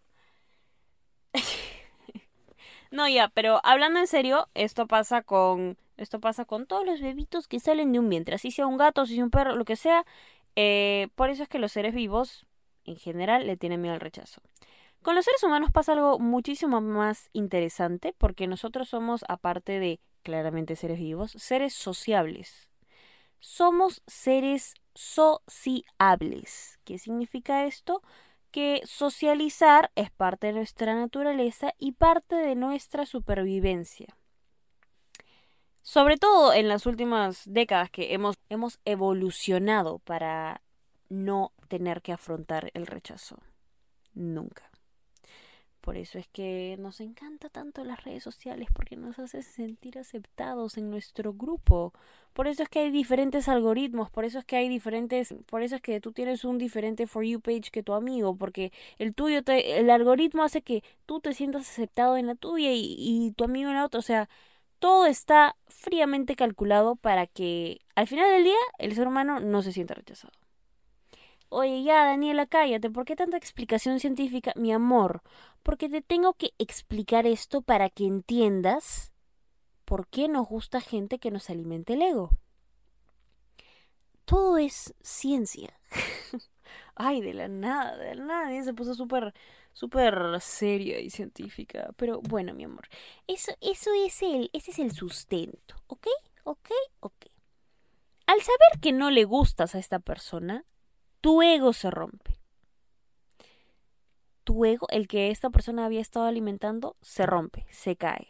No, 2.92 3.08
ya, 3.08 3.30
pero 3.30 3.60
hablando 3.64 4.00
en 4.00 4.08
serio, 4.08 4.50
esto 4.54 4.88
pasa 4.88 5.22
con. 5.22 5.78
Esto 5.98 6.20
pasa 6.20 6.46
con 6.46 6.68
todos 6.68 6.86
los 6.86 7.02
bebitos 7.02 7.48
que 7.48 7.60
salen 7.60 7.92
de 7.92 8.00
un 8.00 8.10
vientre. 8.10 8.36
Así 8.36 8.52
sea 8.52 8.68
un 8.68 8.78
gato, 8.78 9.02
así 9.02 9.16
sea 9.16 9.24
un 9.24 9.32
perro, 9.32 9.56
lo 9.56 9.66
que 9.66 9.76
sea. 9.76 10.06
Eh, 10.56 11.10
por 11.16 11.30
eso 11.30 11.44
es 11.44 11.50
que 11.50 11.60
los 11.60 11.72
seres 11.72 11.94
vivos, 11.94 12.46
en 12.86 12.98
general, 12.98 13.48
le 13.48 13.58
tienen 13.58 13.82
miedo 13.82 13.96
al 13.96 14.02
rechazo. 14.02 14.42
Con 15.02 15.16
los 15.16 15.26
seres 15.26 15.44
humanos 15.44 15.72
pasa 15.72 15.94
algo 15.94 16.20
muchísimo 16.20 16.82
más 16.82 17.30
interesante 17.34 18.14
porque 18.18 18.48
nosotros 18.48 18.90
somos, 18.90 19.24
aparte 19.28 19.80
de 19.80 20.00
claramente 20.24 20.76
seres 20.76 21.00
vivos, 21.00 21.32
seres 21.32 21.74
sociables. 21.74 22.70
Somos 23.40 24.02
seres 24.08 24.74
sociables. 24.94 26.80
¿Qué 26.84 26.98
significa 26.98 27.66
esto? 27.66 28.02
Que 28.52 28.82
socializar 28.86 29.92
es 29.96 30.10
parte 30.12 30.48
de 30.48 30.54
nuestra 30.54 30.96
naturaleza 30.96 31.74
y 31.78 31.94
parte 31.94 32.36
de 32.36 32.56
nuestra 32.56 33.06
supervivencia. 33.06 34.08
Sobre 35.82 36.18
todo 36.18 36.54
en 36.54 36.68
las 36.68 36.86
últimas 36.86 37.44
décadas 37.46 37.90
que 37.90 38.14
hemos, 38.14 38.38
hemos 38.50 38.80
evolucionado 38.84 40.00
para 40.00 40.62
no 41.10 41.54
tener 41.70 42.02
que 42.02 42.12
afrontar 42.12 42.72
el 42.74 42.88
rechazo. 42.88 43.38
Nunca. 44.14 44.70
Por 45.88 45.96
eso 45.96 46.20
es 46.20 46.28
que 46.28 46.76
nos 46.80 47.00
encanta 47.00 47.48
tanto 47.48 47.86
las 47.86 48.04
redes 48.04 48.22
sociales, 48.22 48.68
porque 48.74 48.98
nos 48.98 49.20
hace 49.20 49.42
sentir 49.42 49.98
aceptados 49.98 50.78
en 50.78 50.90
nuestro 50.90 51.32
grupo. 51.32 51.94
Por 52.34 52.48
eso 52.48 52.62
es 52.64 52.68
que 52.68 52.80
hay 52.80 52.92
diferentes 52.92 53.48
algoritmos, 53.48 54.10
por 54.12 54.26
eso 54.26 54.40
es 54.40 54.44
que 54.44 54.58
hay 54.58 54.68
diferentes, 54.68 55.34
por 55.46 55.62
eso 55.62 55.78
es 55.78 55.82
que 55.82 56.02
tú 56.02 56.12
tienes 56.12 56.44
un 56.44 56.58
diferente 56.58 57.08
For 57.08 57.24
You 57.24 57.40
page 57.40 57.72
que 57.72 57.84
tu 57.84 57.94
amigo, 57.94 58.36
porque 58.36 58.74
el 58.98 59.14
tuyo, 59.16 59.44
te, 59.44 59.80
el 59.80 59.90
algoritmo 59.90 60.44
hace 60.44 60.62
que 60.62 60.84
tú 61.06 61.22
te 61.22 61.34
sientas 61.34 61.70
aceptado 61.70 62.18
en 62.18 62.28
la 62.28 62.36
tuya 62.36 62.74
y, 62.74 62.98
y 63.00 63.32
tu 63.32 63.46
amigo 63.46 63.70
en 63.70 63.78
la 63.78 63.86
otra. 63.86 64.00
O 64.00 64.04
sea, 64.04 64.28
todo 64.80 65.06
está 65.06 65.56
fríamente 65.68 66.36
calculado 66.36 66.98
para 66.98 67.28
que 67.28 67.80
al 67.96 68.08
final 68.08 68.30
del 68.30 68.44
día 68.44 68.60
el 68.80 68.94
ser 68.94 69.08
humano 69.08 69.40
no 69.40 69.62
se 69.62 69.72
sienta 69.72 69.94
rechazado. 69.94 70.34
Oye, 71.50 71.84
ya, 71.84 72.04
Daniela, 72.06 72.46
cállate. 72.46 72.90
¿Por 72.90 73.06
qué 73.06 73.16
tanta 73.16 73.38
explicación 73.38 74.00
científica? 74.02 74.52
Mi 74.58 74.74
amor, 74.74 75.22
porque 75.64 75.90
te 75.90 76.02
tengo 76.02 76.34
que 76.34 76.54
explicar 76.58 77.26
esto 77.26 77.62
para 77.62 77.90
que 77.90 78.06
entiendas 78.06 79.12
por 79.86 80.08
qué 80.08 80.28
nos 80.28 80.48
gusta 80.48 80.82
gente 80.82 81.20
que 81.20 81.32
nos 81.32 81.50
alimente 81.50 81.94
el 81.94 82.02
ego. 82.02 82.32
Todo 84.26 84.58
es 84.58 84.94
ciencia. 85.02 85.80
Ay, 86.96 87.22
de 87.22 87.34
la 87.34 87.48
nada, 87.48 87.96
de 87.96 88.16
la 88.16 88.26
nada. 88.26 88.64
Se 88.64 88.74
puso 88.74 88.94
súper, 88.94 89.34
súper 89.72 90.42
seria 90.42 91.00
y 91.00 91.10
científica. 91.10 91.92
Pero 91.96 92.20
bueno, 92.22 92.54
mi 92.54 92.66
amor, 92.66 92.88
eso, 93.28 93.54
eso 93.62 93.92
es 93.94 94.22
el, 94.22 94.50
ese 94.52 94.72
es 94.72 94.80
el 94.80 94.92
sustento, 94.92 95.76
¿ok? 95.88 96.08
¿Ok? 96.44 96.70
¿Ok? 97.00 97.26
Al 98.26 98.42
saber 98.42 98.82
que 98.82 98.92
no 98.92 99.10
le 99.10 99.24
gustas 99.24 99.76
a 99.76 99.80
esta 99.80 100.00
persona, 100.00 100.66
tu 101.22 101.42
ego 101.42 101.72
se 101.72 101.90
rompe. 101.90 102.37
Tu 104.48 104.64
ego, 104.64 104.88
el 104.92 105.10
que 105.10 105.30
esta 105.30 105.50
persona 105.50 105.84
había 105.84 106.00
estado 106.00 106.26
alimentando, 106.26 106.96
se 107.02 107.26
rompe, 107.26 107.66
se 107.70 107.98
cae. 107.98 108.30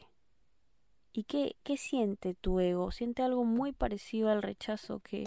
¿Y 1.14 1.26
qué, 1.26 1.58
qué 1.62 1.78
siente 1.78 2.34
tu 2.34 2.60
ego? 2.60 2.90
Siente 2.90 3.22
algo 3.22 3.46
muy 3.46 3.72
parecido 3.72 4.30
al 4.30 4.42
rechazo 4.42 5.00
que 5.02 5.26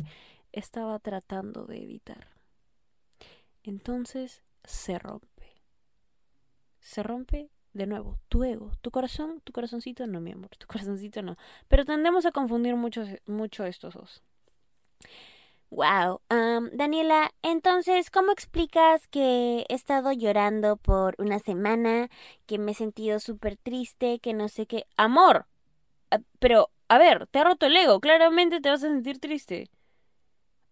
estaba 0.50 0.98
tratando 0.98 1.64
de 1.64 1.80
evitar. 1.80 2.26
Entonces 3.62 4.42
se 4.64 4.98
rompe. 4.98 5.62
Se 6.80 7.04
rompe 7.04 7.52
de 7.72 7.86
nuevo 7.86 8.18
tu 8.28 8.42
ego, 8.42 8.72
tu 8.80 8.90
corazón, 8.90 9.40
tu 9.44 9.52
corazoncito 9.52 10.08
no, 10.08 10.20
mi 10.20 10.32
amor, 10.32 10.50
tu 10.58 10.66
corazoncito 10.66 11.22
no. 11.22 11.36
Pero 11.68 11.84
tendemos 11.84 12.26
a 12.26 12.32
confundir 12.32 12.74
mucho, 12.74 13.04
mucho 13.26 13.64
estos 13.64 13.94
dos. 13.94 14.24
Wow. 15.70 16.20
Daniela, 16.72 17.32
entonces, 17.42 18.10
¿cómo 18.10 18.32
explicas 18.32 19.06
que 19.06 19.64
he 19.68 19.74
estado 19.74 20.10
llorando 20.10 20.76
por 20.76 21.14
una 21.18 21.38
semana, 21.38 22.10
que 22.46 22.58
me 22.58 22.72
he 22.72 22.74
sentido 22.74 23.20
súper 23.20 23.56
triste, 23.56 24.18
que 24.18 24.34
no 24.34 24.48
sé 24.48 24.66
qué? 24.66 24.86
Amor. 24.96 25.46
Ah, 26.10 26.18
pero, 26.40 26.70
a 26.88 26.98
ver, 26.98 27.28
te 27.28 27.38
ha 27.38 27.44
roto 27.44 27.66
el 27.66 27.76
ego, 27.76 28.00
claramente 28.00 28.60
te 28.60 28.68
vas 28.68 28.82
a 28.82 28.88
sentir 28.88 29.20
triste. 29.20 29.70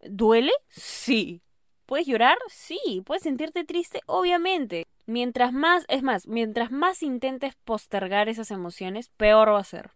¿Duele? 0.00 0.52
Sí. 0.68 1.42
¿Puedes 1.86 2.06
llorar? 2.06 2.36
Sí. 2.48 3.02
¿Puedes 3.06 3.22
sentirte 3.22 3.64
triste? 3.64 4.00
Obviamente. 4.06 4.88
Mientras 5.06 5.52
más, 5.52 5.84
es 5.88 6.02
más, 6.02 6.26
mientras 6.26 6.72
más 6.72 7.02
intentes 7.02 7.54
postergar 7.64 8.28
esas 8.28 8.50
emociones, 8.50 9.10
peor 9.16 9.52
va 9.52 9.60
a 9.60 9.64
ser. 9.64 9.92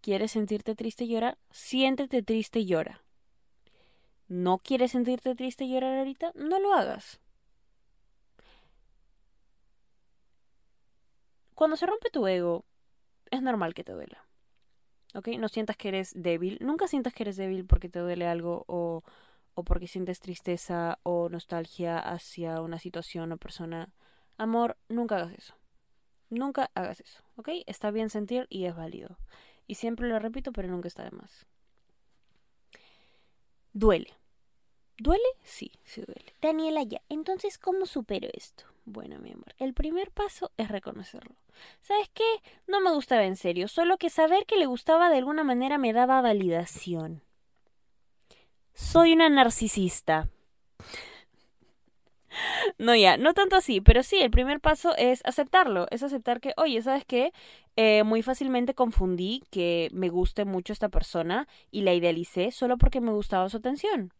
¿Quieres 0.00 0.32
sentirte 0.32 0.74
triste 0.74 1.04
y 1.04 1.08
llorar? 1.08 1.38
Siéntete 1.50 2.22
triste 2.22 2.60
y 2.60 2.66
llora 2.66 3.02
no 4.28 4.58
quieres 4.58 4.92
sentirte 4.92 5.34
triste 5.34 5.64
y 5.64 5.72
llorar 5.72 5.98
ahorita, 5.98 6.32
no 6.34 6.60
lo 6.60 6.74
hagas. 6.74 7.20
Cuando 11.54 11.76
se 11.76 11.86
rompe 11.86 12.10
tu 12.10 12.26
ego, 12.26 12.64
es 13.30 13.42
normal 13.42 13.74
que 13.74 13.84
te 13.84 13.92
duela. 13.92 14.24
¿Ok? 15.14 15.28
No 15.38 15.48
sientas 15.48 15.76
que 15.76 15.88
eres 15.88 16.12
débil. 16.14 16.58
Nunca 16.60 16.86
sientas 16.86 17.12
que 17.14 17.24
eres 17.24 17.36
débil 17.36 17.64
porque 17.66 17.88
te 17.88 17.98
duele 17.98 18.26
algo 18.28 18.64
o, 18.68 19.02
o 19.54 19.64
porque 19.64 19.88
sientes 19.88 20.20
tristeza 20.20 21.00
o 21.02 21.28
nostalgia 21.28 21.98
hacia 21.98 22.60
una 22.60 22.78
situación 22.78 23.32
o 23.32 23.38
persona. 23.38 23.92
Amor, 24.36 24.76
nunca 24.88 25.16
hagas 25.16 25.32
eso. 25.32 25.54
Nunca 26.30 26.70
hagas 26.74 27.00
eso. 27.00 27.24
¿Ok? 27.36 27.48
Está 27.66 27.90
bien 27.90 28.10
sentir 28.10 28.46
y 28.50 28.66
es 28.66 28.76
válido. 28.76 29.18
Y 29.66 29.74
siempre 29.76 30.08
lo 30.08 30.18
repito, 30.18 30.52
pero 30.52 30.68
nunca 30.68 30.88
está 30.88 31.02
de 31.02 31.10
más. 31.10 31.46
Duele. 33.72 34.12
¿Duele? 34.98 35.28
Sí, 35.44 35.72
sí 35.84 36.00
duele. 36.00 36.34
Daniela, 36.42 36.82
ya. 36.82 37.00
Entonces, 37.08 37.58
¿cómo 37.58 37.86
supero 37.86 38.28
esto? 38.32 38.64
Bueno, 38.84 39.18
mi 39.18 39.32
amor, 39.32 39.54
el 39.58 39.74
primer 39.74 40.10
paso 40.10 40.50
es 40.56 40.68
reconocerlo. 40.68 41.36
¿Sabes 41.82 42.08
qué? 42.14 42.24
No 42.66 42.80
me 42.80 42.92
gustaba 42.92 43.24
en 43.24 43.36
serio, 43.36 43.68
solo 43.68 43.98
que 43.98 44.08
saber 44.08 44.46
que 44.46 44.56
le 44.56 44.66
gustaba 44.66 45.10
de 45.10 45.18
alguna 45.18 45.44
manera 45.44 45.76
me 45.76 45.92
daba 45.92 46.22
validación. 46.22 47.22
Soy 48.72 49.12
una 49.12 49.28
narcisista. 49.28 50.28
No, 52.78 52.94
ya, 52.94 53.16
no 53.16 53.34
tanto 53.34 53.56
así, 53.56 53.80
pero 53.80 54.02
sí, 54.02 54.16
el 54.20 54.30
primer 54.30 54.60
paso 54.60 54.94
es 54.96 55.20
aceptarlo, 55.24 55.86
es 55.90 56.02
aceptar 56.02 56.40
que, 56.40 56.52
oye, 56.56 56.80
¿sabes 56.82 57.04
qué? 57.04 57.32
Eh, 57.76 58.02
muy 58.04 58.22
fácilmente 58.22 58.74
confundí 58.74 59.42
que 59.50 59.88
me 59.92 60.08
guste 60.08 60.44
mucho 60.44 60.72
esta 60.72 60.88
persona 60.88 61.48
y 61.70 61.82
la 61.82 61.94
idealicé 61.94 62.50
solo 62.50 62.78
porque 62.78 63.00
me 63.00 63.12
gustaba 63.12 63.48
su 63.48 63.58
atención. 63.58 64.12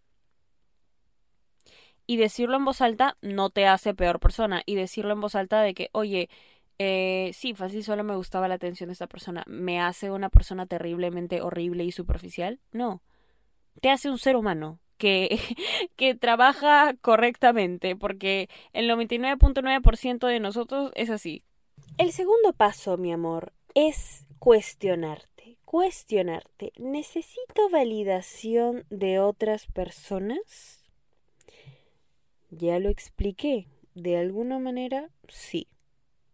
Y 2.06 2.16
decirlo 2.16 2.56
en 2.56 2.64
voz 2.64 2.80
alta 2.80 3.18
no 3.20 3.50
te 3.50 3.66
hace 3.66 3.94
peor 3.94 4.18
persona. 4.18 4.62
Y 4.64 4.76
decirlo 4.76 5.12
en 5.12 5.20
voz 5.20 5.34
alta 5.34 5.60
de 5.60 5.74
que, 5.74 5.90
oye, 5.92 6.30
eh, 6.78 7.32
sí, 7.34 7.54
fácil 7.54 7.84
solo 7.84 8.02
me 8.02 8.16
gustaba 8.16 8.48
la 8.48 8.54
atención 8.54 8.88
de 8.88 8.94
esta 8.94 9.08
persona. 9.08 9.44
¿Me 9.46 9.80
hace 9.80 10.10
una 10.10 10.30
persona 10.30 10.64
terriblemente 10.64 11.42
horrible 11.42 11.84
y 11.84 11.92
superficial? 11.92 12.60
No. 12.72 13.02
Te 13.82 13.90
hace 13.90 14.10
un 14.10 14.18
ser 14.18 14.36
humano 14.36 14.80
que, 14.98 15.38
que 15.96 16.14
trabaja 16.14 16.94
correctamente, 17.00 17.96
porque 17.96 18.48
el 18.72 18.90
99.9% 18.90 20.26
de 20.26 20.40
nosotros 20.40 20.92
es 20.94 21.10
así. 21.10 21.42
El 21.96 22.12
segundo 22.12 22.52
paso, 22.52 22.96
mi 22.96 23.12
amor, 23.12 23.52
es 23.74 24.26
cuestionarte. 24.38 25.58
Cuestionarte. 25.64 26.72
¿Necesito 26.78 27.68
validación 27.70 28.84
de 28.90 29.18
otras 29.18 29.66
personas? 29.66 30.84
Ya 32.50 32.78
lo 32.78 32.88
expliqué. 32.88 33.68
De 33.94 34.16
alguna 34.16 34.58
manera, 34.58 35.10
sí. 35.28 35.66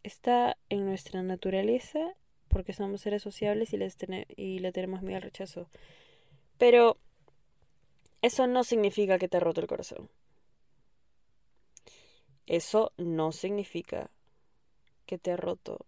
Está 0.03 0.57
en 0.69 0.85
nuestra 0.85 1.23
naturaleza 1.23 2.15
porque 2.49 2.73
somos 2.73 3.01
seres 3.01 3.23
sociables 3.23 3.73
y, 3.73 3.79
les 3.79 3.97
y 4.37 4.59
le 4.61 4.71
tenemos 4.71 5.03
miedo 5.03 5.17
al 5.17 5.23
rechazo. 5.23 5.69
Pero 6.59 6.99
eso 8.25 8.47
no 8.47 8.65
significa 8.65 9.19
que 9.19 9.29
te 9.29 9.37
ha 9.37 9.41
roto 9.41 9.61
el 9.61 9.67
corazón. 9.67 10.09
Eso 12.47 12.91
no 12.97 13.33
significa 13.33 14.11
que 15.05 15.19
te 15.19 15.31
ha 15.31 15.37
roto 15.37 15.85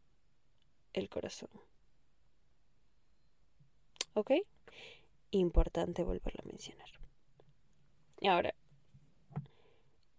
el 0.92 1.08
corazón. 1.08 1.48
¿Ok? 4.12 4.32
Importante 5.30 6.04
volverlo 6.04 6.42
a 6.44 6.48
mencionar. 6.48 6.90
Ahora, 8.20 8.54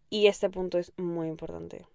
y 0.09 0.25
este 0.25 0.50
punto 0.50 0.79
es 0.79 0.93
muy 0.97 1.27
importante. 1.27 1.86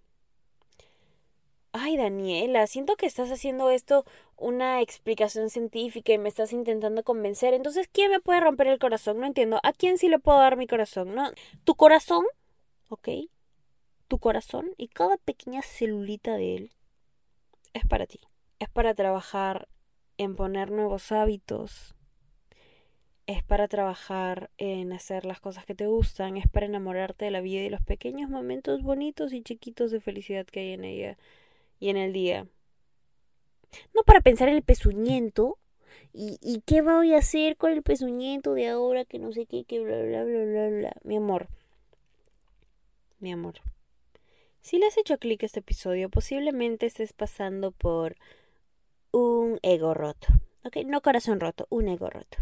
Daniela, 1.97 2.67
siento 2.67 2.97
que 2.97 3.07
estás 3.07 3.31
haciendo 3.31 3.71
esto 3.71 4.05
una 4.37 4.81
explicación 4.81 5.51
científica 5.51 6.13
y 6.13 6.19
me 6.19 6.29
estás 6.29 6.53
intentando 6.53 7.03
convencer. 7.05 7.55
Entonces, 7.55 7.89
¿quién 7.93 8.11
me 8.11 8.21
puede 8.21 8.41
romper 8.41 8.67
el 8.69 8.79
corazón? 8.79 9.21
No 9.21 9.27
entiendo. 9.27 9.61
¿A 9.63 9.73
quién 9.73 9.99
sí 9.99 10.09
le 10.09 10.19
puedo 10.19 10.39
dar 10.39 10.57
mi 10.57 10.67
corazón? 10.67 11.15
¿No? 11.15 11.31
Tu 11.65 11.75
corazón, 11.75 12.25
¿ok? 12.89 13.09
Tu 14.09 14.19
corazón 14.19 14.71
y 14.77 14.89
cada 14.89 15.17
pequeña 15.17 15.63
celulita 15.63 16.37
de 16.37 16.57
él 16.57 16.73
es 17.73 17.87
para 17.87 18.07
ti. 18.07 18.21
Es 18.59 18.69
para 18.69 18.95
trabajar 18.95 19.69
en 20.19 20.37
poner 20.37 20.71
nuevos 20.71 21.11
hábitos, 21.13 21.95
es 23.27 23.43
para 23.45 23.69
trabajar 23.69 24.51
en 24.59 24.93
hacer 24.93 25.25
las 25.25 25.41
cosas 25.41 25.65
que 25.65 25.75
te 25.75 25.87
gustan, 25.87 26.37
es 26.37 26.49
para 26.49 26.67
enamorarte 26.67 27.25
de 27.25 27.31
la 27.31 27.41
vida 27.41 27.63
y 27.63 27.71
los 27.71 27.83
pequeños 27.83 28.29
momentos 28.29 28.83
bonitos 28.83 29.33
y 29.33 29.43
chiquitos 29.43 29.91
de 29.91 30.01
felicidad 30.01 30.47
que 30.47 30.61
hay 30.61 30.73
en 30.73 30.85
ella 30.85 31.19
y 31.83 31.91
en 31.91 31.97
el 31.97 32.13
día. 32.13 32.47
No 33.93 34.03
para 34.05 34.21
pensar 34.21 34.49
en 34.49 34.55
el 34.55 34.63
pezuñento 34.63 35.59
y, 36.13 36.39
y 36.41 36.61
qué 36.61 36.81
voy 36.81 37.13
a 37.13 37.19
hacer 37.19 37.57
con 37.57 37.73
el 37.73 37.83
pezuñento 37.83 38.55
de 38.55 38.69
ahora 38.69 39.05
que 39.05 39.19
no 39.19 39.33
sé 39.33 39.47
qué, 39.47 39.65
que 39.65 39.81
bla, 39.81 40.01
bla, 40.01 40.23
bla, 40.23 40.45
bla, 40.45 40.69
bla. 40.69 40.93
Mi 41.03 41.17
amor, 41.17 41.49
mi 43.19 43.33
amor. 43.33 43.55
Si 44.61 44.79
le 44.79 44.87
has 44.87 44.97
hecho 44.97 45.19
clic 45.19 45.43
a 45.43 45.47
este 45.47 45.59
episodio, 45.59 46.09
posiblemente 46.09 46.87
estés 46.87 47.13
pasando 47.13 47.73
por 47.73 48.15
un 49.11 49.59
ego 49.63 49.93
roto. 49.93 50.29
¿Ok? 50.65 50.77
No 50.87 51.03
corazón 51.03 51.41
roto, 51.41 51.67
un 51.69 51.89
ego 51.89 52.11
roto. 52.11 52.39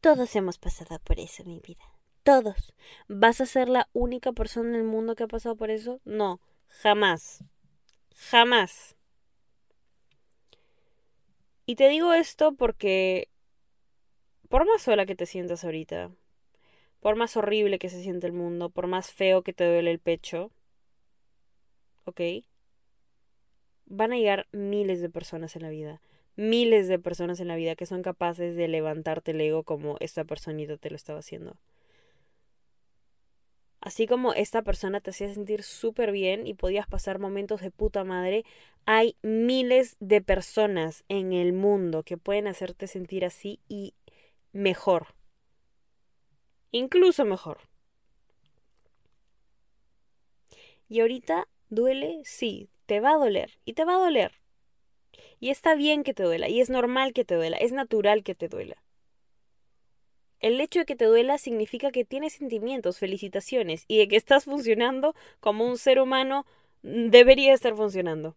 Todos 0.00 0.36
hemos 0.36 0.58
pasado 0.58 1.00
por 1.00 1.18
eso, 1.18 1.42
mi 1.44 1.58
vida. 1.58 1.82
Todos. 2.22 2.72
¿Vas 3.08 3.40
a 3.40 3.46
ser 3.46 3.68
la 3.68 3.88
única 3.92 4.30
persona 4.30 4.68
en 4.68 4.76
el 4.76 4.84
mundo 4.84 5.16
que 5.16 5.24
ha 5.24 5.28
pasado 5.28 5.56
por 5.56 5.70
eso? 5.70 6.00
No, 6.04 6.40
jamás. 6.68 7.42
Jamás. 8.16 8.96
Y 11.64 11.76
te 11.76 11.88
digo 11.88 12.12
esto 12.12 12.54
porque, 12.54 13.28
por 14.48 14.66
más 14.66 14.82
sola 14.82 15.06
que 15.06 15.14
te 15.16 15.26
sientas 15.26 15.64
ahorita, 15.64 16.10
por 17.00 17.16
más 17.16 17.36
horrible 17.36 17.78
que 17.78 17.88
se 17.88 18.02
siente 18.02 18.26
el 18.26 18.32
mundo, 18.32 18.70
por 18.70 18.86
más 18.86 19.12
feo 19.12 19.42
que 19.42 19.52
te 19.52 19.64
duele 19.64 19.90
el 19.90 19.98
pecho, 19.98 20.50
¿ok? 22.04 22.20
Van 23.86 24.12
a 24.12 24.16
llegar 24.16 24.48
miles 24.52 25.00
de 25.00 25.10
personas 25.10 25.56
en 25.56 25.62
la 25.62 25.70
vida 25.70 26.00
miles 26.36 26.86
de 26.86 26.98
personas 26.98 27.40
en 27.40 27.48
la 27.48 27.56
vida 27.56 27.74
que 27.74 27.86
son 27.86 28.02
capaces 28.02 28.56
de 28.56 28.68
levantarte 28.68 29.32
el 29.32 29.40
ego 29.40 29.64
como 29.64 29.96
esta 30.00 30.24
personita 30.24 30.76
te 30.76 30.90
lo 30.90 30.96
estaba 30.96 31.18
haciendo. 31.18 31.56
Así 33.86 34.08
como 34.08 34.34
esta 34.34 34.62
persona 34.62 35.00
te 35.00 35.10
hacía 35.10 35.32
sentir 35.32 35.62
súper 35.62 36.10
bien 36.10 36.44
y 36.48 36.54
podías 36.54 36.88
pasar 36.88 37.20
momentos 37.20 37.60
de 37.60 37.70
puta 37.70 38.02
madre, 38.02 38.44
hay 38.84 39.14
miles 39.22 39.96
de 40.00 40.20
personas 40.20 41.04
en 41.08 41.32
el 41.32 41.52
mundo 41.52 42.02
que 42.02 42.16
pueden 42.16 42.48
hacerte 42.48 42.88
sentir 42.88 43.24
así 43.24 43.60
y 43.68 43.94
mejor. 44.52 45.14
Incluso 46.72 47.24
mejor. 47.24 47.58
Y 50.88 50.98
ahorita 50.98 51.46
duele, 51.70 52.22
sí, 52.24 52.68
te 52.86 52.98
va 52.98 53.12
a 53.12 53.18
doler 53.18 53.56
y 53.64 53.74
te 53.74 53.84
va 53.84 53.94
a 53.94 54.00
doler. 54.00 54.32
Y 55.38 55.50
está 55.50 55.76
bien 55.76 56.02
que 56.02 56.12
te 56.12 56.24
duela, 56.24 56.48
y 56.48 56.60
es 56.60 56.70
normal 56.70 57.12
que 57.12 57.24
te 57.24 57.36
duela, 57.36 57.56
es 57.56 57.70
natural 57.70 58.24
que 58.24 58.34
te 58.34 58.48
duela. 58.48 58.82
El 60.40 60.60
hecho 60.60 60.80
de 60.80 60.86
que 60.86 60.96
te 60.96 61.06
duela 61.06 61.38
significa 61.38 61.90
que 61.90 62.04
tienes 62.04 62.34
sentimientos, 62.34 62.98
felicitaciones, 62.98 63.84
y 63.88 63.98
de 63.98 64.08
que 64.08 64.16
estás 64.16 64.44
funcionando 64.44 65.14
como 65.40 65.66
un 65.66 65.78
ser 65.78 66.00
humano 66.00 66.46
debería 66.82 67.54
estar 67.54 67.74
funcionando. 67.76 68.36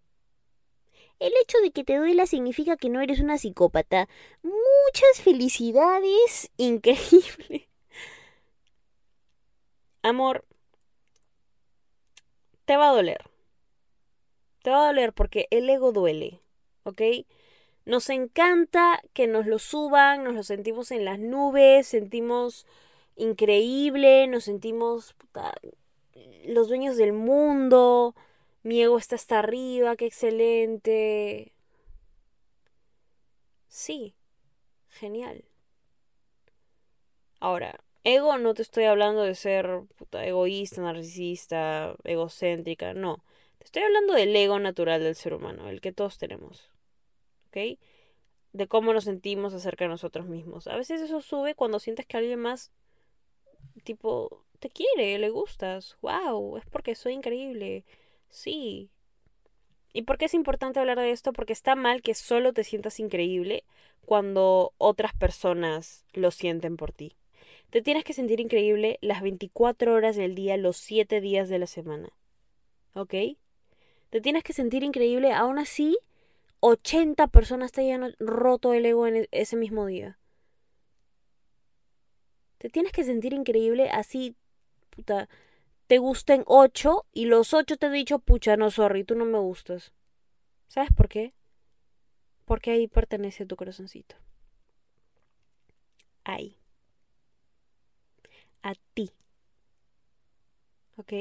El 1.20 1.34
hecho 1.42 1.58
de 1.60 1.72
que 1.72 1.84
te 1.84 1.98
duela 1.98 2.26
significa 2.26 2.78
que 2.78 2.90
no 2.90 3.02
eres 3.02 3.20
una 3.20 3.38
psicópata. 3.38 4.08
Muchas 4.42 5.22
felicidades. 5.22 6.50
Increíble. 6.58 7.70
Amor, 10.02 10.46
te 12.66 12.78
va 12.78 12.90
a 12.90 12.94
doler. 12.94 13.22
Te 14.64 14.70
va 14.72 14.84
a 14.84 14.88
doler 14.88 15.14
porque 15.14 15.48
el 15.52 15.70
ego 15.70 15.92
duele. 15.92 16.40
¿ok? 16.84 17.02
Nos 17.90 18.12
encanta 18.12 19.02
que 19.14 19.26
nos 19.26 19.48
lo 19.48 19.58
suban, 19.58 20.24
nos 20.24 20.36
lo 20.36 20.44
sentimos 20.44 20.92
en 20.92 21.06
las 21.06 21.18
nubes, 21.18 21.88
sentimos 21.88 22.68
increíble, 23.16 24.28
nos 24.28 24.44
sentimos 24.44 25.16
los 26.46 26.68
dueños 26.68 26.98
del 26.98 27.14
mundo, 27.14 28.14
mi 28.62 28.80
ego 28.80 29.00
está 29.00 29.16
hasta 29.16 29.40
arriba, 29.40 29.96
qué 29.96 30.06
excelente. 30.06 31.52
Sí, 33.70 34.14
genial. 34.90 35.44
Ahora, 37.40 37.80
ego 38.04 38.38
no 38.38 38.54
te 38.54 38.62
estoy 38.62 38.84
hablando 38.84 39.24
de 39.24 39.34
ser 39.34 39.82
egoísta, 40.12 40.82
narcisista, 40.84 41.96
egocéntrica, 42.04 42.94
no. 42.94 43.24
Te 43.58 43.66
estoy 43.66 43.82
hablando 43.82 44.14
del 44.14 44.36
ego 44.36 44.60
natural 44.60 45.02
del 45.02 45.16
ser 45.16 45.34
humano, 45.34 45.70
el 45.70 45.82
que 45.82 45.92
todos 45.92 46.20
tenemos. 46.20 46.70
¿ok? 47.50 47.80
De 48.52 48.68
cómo 48.68 48.94
nos 48.94 49.04
sentimos 49.04 49.54
acerca 49.54 49.86
de 49.86 49.90
nosotros 49.90 50.28
mismos. 50.28 50.68
A 50.68 50.76
veces 50.76 51.02
eso 51.02 51.22
sube 51.22 51.56
cuando 51.56 51.80
sientes 51.80 52.06
que 52.06 52.18
alguien 52.18 52.40
más, 52.40 52.72
tipo, 53.84 54.44
te 54.60 54.70
quiere, 54.70 55.18
le 55.20 55.30
gustas. 55.30 55.98
¡Wow! 56.02 56.58
Es 56.58 56.66
porque 56.66 56.96
soy 56.96 57.14
increíble. 57.14 57.86
Sí. 58.30 58.90
¿Y 59.94 60.04
por 60.04 60.18
qué 60.18 60.26
es 60.26 60.34
importante 60.34 60.80
hablar 60.80 61.00
de 61.00 61.12
esto? 61.12 61.34
Porque 61.34 61.54
está 61.54 61.76
mal 61.76 62.02
que 62.02 62.14
solo 62.14 62.54
te 62.54 62.64
sientas 62.64 63.00
increíble 63.00 63.64
cuando 64.06 64.74
otras 64.78 65.14
personas 65.14 66.06
lo 66.14 66.32
sienten 66.32 66.78
por 66.78 66.92
ti. 66.92 67.16
Te 67.70 67.82
tienes 67.82 68.04
que 68.04 68.14
sentir 68.14 68.40
increíble 68.40 68.98
las 69.02 69.22
24 69.22 69.94
horas 69.94 70.16
del 70.16 70.34
día, 70.36 70.58
los 70.58 70.78
7 70.78 71.22
días 71.22 71.50
de 71.50 71.60
la 71.60 71.68
semana. 71.68 72.10
¿Ok? 72.96 73.14
Te 74.10 74.22
tienes 74.22 74.44
que 74.44 74.54
sentir 74.54 74.84
increíble 74.84 75.34
aún 75.34 75.60
así 75.60 75.98
80 76.60 77.28
personas 77.28 77.72
te 77.72 77.82
hayan 77.82 78.16
roto 78.20 78.74
el 78.74 78.86
ego 78.86 79.08
en 79.08 79.16
e-, 79.18 79.30
ese 79.32 79.56
mismo 79.56 79.86
día. 79.86 80.20
Te 82.58 82.70
tienes 82.70 82.92
que 82.92 83.04
sentir 83.04 83.34
increíble 83.34 83.90
así, 83.90 84.36
puta, 84.90 85.30
te 85.88 85.98
gusten 85.98 86.44
8 86.46 87.06
y 87.14 87.26
los 87.26 87.54
8 87.54 87.78
te 87.78 87.88
he 87.88 87.90
dicho, 87.90 88.20
pucha, 88.20 88.58
no, 88.58 88.70
sorry, 88.70 89.04
tú 89.04 89.16
no 89.16 89.26
me 89.26 89.40
gustas. 89.40 89.94
¿Sabes 90.68 90.92
por 90.94 91.10
qué? 91.10 91.34
Porque 92.46 92.72
ahí 92.72 92.88
pertenece 92.88 93.46
tu 93.46 93.56
corazoncito. 93.56 94.16
Ahí. 96.24 96.58
A 98.62 98.74
ti. 98.94 99.12
¿Ok? 100.98 101.14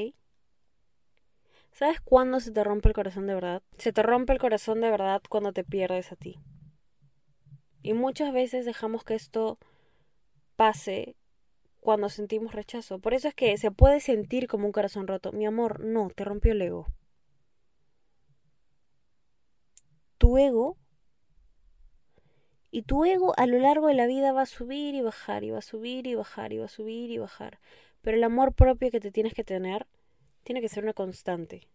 ¿Sabes 1.79 2.01
cuándo 2.01 2.41
se 2.41 2.51
te 2.51 2.61
rompe 2.61 2.89
el 2.89 2.93
corazón 2.93 3.25
de 3.25 3.35
verdad? 3.35 3.63
Se 3.77 3.93
te 3.93 4.03
rompe 4.03 4.33
el 4.33 4.39
corazón 4.39 4.81
de 4.81 4.91
verdad 4.91 5.21
cuando 5.29 5.53
te 5.53 5.63
pierdes 5.63 6.11
a 6.11 6.17
ti. 6.17 6.37
Y 7.81 7.93
muchas 7.93 8.33
veces 8.33 8.65
dejamos 8.65 9.05
que 9.05 9.15
esto 9.15 9.57
pase 10.57 11.15
cuando 11.79 12.09
sentimos 12.09 12.53
rechazo. 12.53 12.99
Por 12.99 13.13
eso 13.13 13.29
es 13.29 13.33
que 13.33 13.57
se 13.57 13.71
puede 13.71 14.01
sentir 14.01 14.49
como 14.49 14.65
un 14.65 14.73
corazón 14.73 15.07
roto. 15.07 15.31
Mi 15.31 15.45
amor, 15.45 15.79
no, 15.79 16.09
te 16.13 16.25
rompió 16.25 16.51
el 16.51 16.63
ego. 16.63 16.87
Tu 20.17 20.37
ego 20.37 20.75
y 22.71 22.81
tu 22.81 23.05
ego 23.05 23.33
a 23.37 23.45
lo 23.45 23.57
largo 23.57 23.87
de 23.87 23.93
la 23.93 24.05
vida 24.05 24.33
va 24.33 24.41
a 24.41 24.47
subir 24.47 24.95
y 24.95 25.01
bajar, 25.01 25.45
y 25.45 25.51
va 25.51 25.59
a 25.59 25.61
subir 25.61 26.07
y 26.07 26.15
bajar, 26.15 26.51
y 26.51 26.57
va 26.57 26.65
a 26.65 26.67
subir 26.67 27.09
y 27.09 27.19
bajar. 27.19 27.61
Pero 28.01 28.17
el 28.17 28.23
amor 28.25 28.51
propio 28.51 28.91
que 28.91 28.99
te 28.99 29.11
tienes 29.11 29.33
que 29.33 29.45
tener 29.45 29.87
tiene 30.49 30.61
que 30.61 30.69
ser 30.69 30.83
una 30.83 30.93
constante. 30.93 31.69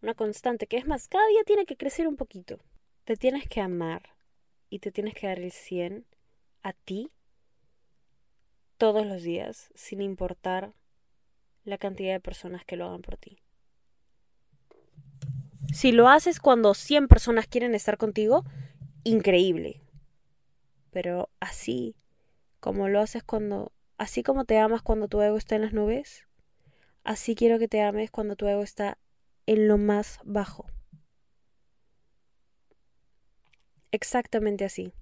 Una 0.00 0.14
constante, 0.14 0.68
que 0.68 0.76
es 0.76 0.86
más, 0.86 1.08
cada 1.08 1.26
día 1.26 1.42
tiene 1.44 1.66
que 1.66 1.76
crecer 1.76 2.06
un 2.06 2.14
poquito. 2.14 2.60
Te 3.02 3.16
tienes 3.16 3.48
que 3.48 3.60
amar 3.60 4.14
y 4.70 4.78
te 4.78 4.92
tienes 4.92 5.14
que 5.14 5.26
dar 5.26 5.40
el 5.40 5.50
100 5.50 6.06
a 6.62 6.74
ti 6.74 7.10
todos 8.76 9.04
los 9.04 9.24
días, 9.24 9.72
sin 9.74 10.00
importar 10.00 10.74
la 11.64 11.76
cantidad 11.76 12.12
de 12.12 12.20
personas 12.20 12.64
que 12.64 12.76
lo 12.76 12.86
hagan 12.86 13.02
por 13.02 13.16
ti. 13.16 13.42
Si 15.74 15.90
lo 15.90 16.08
haces 16.08 16.38
cuando 16.38 16.72
100 16.72 17.08
personas 17.08 17.48
quieren 17.48 17.74
estar 17.74 17.96
contigo, 17.96 18.44
increíble. 19.02 19.82
Pero 20.92 21.30
así 21.40 21.96
como 22.60 22.88
lo 22.88 23.00
haces 23.00 23.24
cuando, 23.24 23.72
así 23.98 24.22
como 24.22 24.44
te 24.44 24.56
amas 24.56 24.82
cuando 24.82 25.08
tu 25.08 25.20
ego 25.20 25.36
está 25.36 25.56
en 25.56 25.62
las 25.62 25.72
nubes, 25.72 26.26
Así 27.06 27.36
quiero 27.36 27.60
que 27.60 27.68
te 27.68 27.82
ames 27.82 28.10
cuando 28.10 28.34
tu 28.34 28.48
ego 28.48 28.64
está 28.64 28.98
en 29.46 29.68
lo 29.68 29.78
más 29.78 30.18
bajo. 30.24 30.66
Exactamente 33.92 34.64
así. 34.64 34.92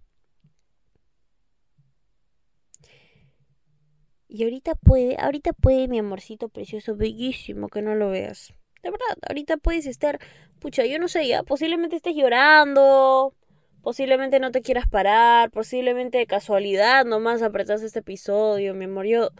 Y 4.28 4.44
ahorita 4.44 4.74
puede, 4.74 5.16
ahorita 5.18 5.54
puede 5.54 5.88
mi 5.88 5.98
amorcito 5.98 6.50
precioso, 6.50 6.94
bellísimo, 6.94 7.68
que 7.68 7.80
no 7.80 7.94
lo 7.94 8.10
veas. 8.10 8.52
De 8.82 8.90
verdad, 8.90 9.16
ahorita 9.26 9.56
puedes 9.56 9.86
estar, 9.86 10.18
pucha, 10.58 10.84
yo 10.84 10.98
no 10.98 11.08
sé, 11.08 11.26
ya 11.26 11.42
posiblemente 11.42 11.96
estés 11.96 12.14
llorando, 12.14 13.34
posiblemente 13.80 14.40
no 14.40 14.50
te 14.50 14.60
quieras 14.60 14.86
parar, 14.90 15.50
posiblemente 15.50 16.18
de 16.18 16.26
casualidad 16.26 17.06
nomás 17.06 17.40
apretas 17.40 17.82
este 17.82 18.00
episodio, 18.00 18.74
mi 18.74 18.84
amor. 18.84 19.06
Yo 19.06 19.30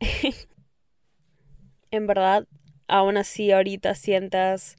en 1.96 2.06
verdad 2.06 2.46
aún 2.88 3.16
así 3.16 3.50
ahorita 3.52 3.94
sientas 3.94 4.76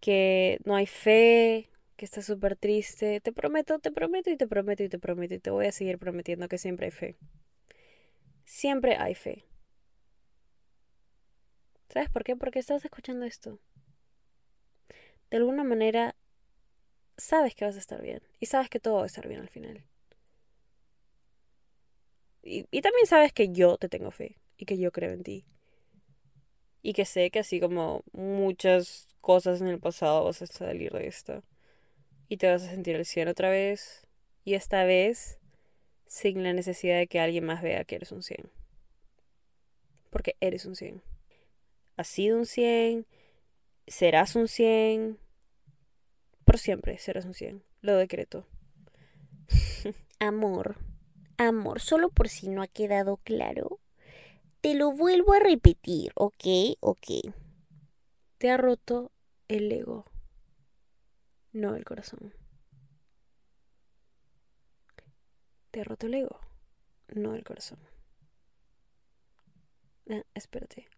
que 0.00 0.58
no 0.64 0.76
hay 0.76 0.86
fe, 0.86 1.70
que 1.96 2.04
estás 2.04 2.26
súper 2.26 2.56
triste, 2.56 3.20
te 3.20 3.32
prometo, 3.32 3.78
te 3.78 3.90
prometo 3.90 4.30
y 4.30 4.36
te 4.36 4.46
prometo 4.46 4.82
y 4.82 4.88
te 4.88 4.98
prometo 4.98 5.34
y 5.34 5.38
te 5.38 5.50
voy 5.50 5.66
a 5.66 5.72
seguir 5.72 5.98
prometiendo 5.98 6.48
que 6.48 6.58
siempre 6.58 6.86
hay 6.86 6.92
fe. 6.92 7.16
Siempre 8.44 8.96
hay 8.96 9.14
fe. 9.14 9.44
¿Sabes 11.88 12.10
por 12.10 12.24
qué? 12.24 12.36
Porque 12.36 12.58
estás 12.58 12.84
escuchando 12.84 13.24
esto. 13.26 13.58
De 15.30 15.36
alguna 15.36 15.64
manera, 15.64 16.14
sabes 17.16 17.54
que 17.54 17.64
vas 17.64 17.76
a 17.76 17.80
estar 17.80 18.02
bien 18.02 18.22
y 18.40 18.46
sabes 18.46 18.70
que 18.70 18.80
todo 18.80 18.96
va 18.96 19.04
a 19.04 19.06
estar 19.06 19.26
bien 19.28 19.40
al 19.40 19.48
final. 19.48 19.84
Y, 22.42 22.66
y 22.70 22.80
también 22.80 23.06
sabes 23.06 23.32
que 23.32 23.50
yo 23.52 23.76
te 23.76 23.88
tengo 23.88 24.10
fe 24.10 24.38
y 24.56 24.64
que 24.64 24.78
yo 24.78 24.92
creo 24.92 25.12
en 25.12 25.22
ti. 25.22 25.44
Y 26.86 26.92
que 26.92 27.04
sé 27.04 27.32
que 27.32 27.40
así 27.40 27.58
como 27.58 28.04
muchas 28.12 29.08
cosas 29.20 29.60
en 29.60 29.66
el 29.66 29.80
pasado 29.80 30.22
vas 30.22 30.40
a 30.40 30.46
salir 30.46 30.92
de 30.92 31.08
esto. 31.08 31.42
Y 32.28 32.36
te 32.36 32.48
vas 32.48 32.62
a 32.62 32.70
sentir 32.70 32.94
el 32.94 33.04
cielo 33.04 33.32
otra 33.32 33.50
vez. 33.50 34.06
Y 34.44 34.54
esta 34.54 34.84
vez 34.84 35.40
sin 36.06 36.44
la 36.44 36.52
necesidad 36.52 36.98
de 36.98 37.08
que 37.08 37.18
alguien 37.18 37.44
más 37.44 37.60
vea 37.60 37.82
que 37.82 37.96
eres 37.96 38.12
un 38.12 38.22
100. 38.22 38.52
Porque 40.10 40.36
eres 40.38 40.64
un 40.64 40.76
100. 40.76 41.02
Has 41.96 42.06
sido 42.06 42.38
un 42.38 42.46
100. 42.46 43.04
Serás 43.88 44.36
un 44.36 44.46
100. 44.46 45.18
Por 46.44 46.56
siempre 46.56 46.98
serás 46.98 47.24
un 47.24 47.34
100. 47.34 47.64
Lo 47.80 47.96
decreto. 47.96 48.46
Amor. 50.20 50.76
Amor, 51.36 51.80
solo 51.80 52.10
por 52.10 52.28
si 52.28 52.48
no 52.48 52.62
ha 52.62 52.68
quedado 52.68 53.16
claro. 53.16 53.80
Te 54.60 54.74
lo 54.74 54.92
vuelvo 54.92 55.32
a 55.32 55.38
repetir, 55.38 56.12
¿ok? 56.14 56.44
Ok. 56.80 57.06
Te 58.38 58.50
ha 58.50 58.56
roto 58.56 59.12
el 59.48 59.70
ego, 59.70 60.04
no 61.52 61.74
el 61.74 61.84
corazón. 61.84 62.34
Te 65.70 65.80
ha 65.80 65.84
roto 65.84 66.06
el 66.06 66.14
ego, 66.14 66.40
no 67.08 67.34
el 67.34 67.44
corazón. 67.44 67.78
Ah, 70.08 70.22
espérate. 70.34 70.88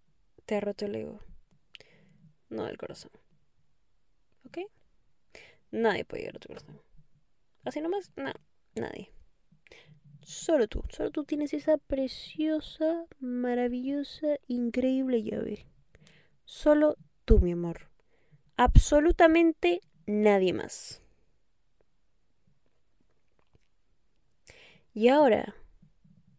Te 0.47 0.57
ha 0.57 0.61
roto 0.61 0.87
el 0.87 0.95
ego, 0.95 1.21
no 2.49 2.67
el 2.67 2.79
corazón. 2.79 3.11
¿Ok? 4.47 4.59
Nadie 5.71 6.05
puede 6.05 6.23
llegar 6.23 6.37
a 6.37 6.41
tu 6.41 6.49
corazón. 6.49 6.81
Así 7.65 7.81
nomás, 7.81 8.11
no, 8.17 8.33
nadie. 8.75 9.13
Solo 10.29 10.69
tú, 10.69 10.85
solo 10.91 11.11
tú 11.11 11.25
tienes 11.25 11.55
esa 11.55 11.79
preciosa, 11.79 13.07
maravillosa, 13.19 14.37
increíble 14.47 15.23
llave. 15.23 15.65
Solo 16.45 16.99
tú, 17.25 17.41
mi 17.41 17.53
amor. 17.53 17.89
Absolutamente 18.59 19.81
nadie 20.05 20.53
más. 20.53 21.01
Y 24.93 25.09
ahora 25.09 25.55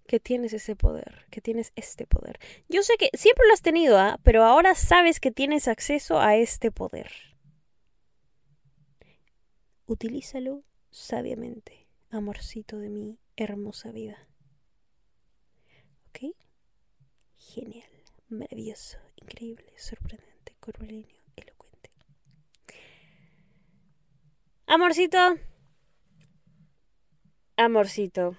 que 0.05 0.19
tienes 0.19 0.53
ese 0.53 0.75
poder, 0.75 1.25
que 1.31 1.41
tienes 1.41 1.73
este 1.75 2.05
poder. 2.05 2.37
Yo 2.67 2.83
sé 2.83 2.93
que 2.99 3.09
siempre 3.15 3.47
lo 3.47 3.53
has 3.53 3.63
tenido, 3.63 3.97
¿ah? 3.97 4.19
pero 4.21 4.43
ahora 4.43 4.75
sabes 4.75 5.19
que 5.19 5.31
tienes 5.31 5.67
acceso 5.67 6.19
a 6.19 6.35
este 6.35 6.71
poder. 6.71 7.11
Utilízalo 9.87 10.63
sabiamente, 10.91 11.87
amorcito 12.11 12.77
de 12.77 12.89
mí 12.89 13.19
hermosa 13.43 13.91
vida. 13.91 14.27
¿Ok? 16.09 16.35
Genial, 17.37 17.89
maravilloso, 18.29 18.97
increíble, 19.15 19.71
sorprendente, 19.77 20.55
curvilíneo, 20.59 21.21
elocuente. 21.35 21.91
Amorcito. 24.67 25.17
Amorcito. 27.57 28.35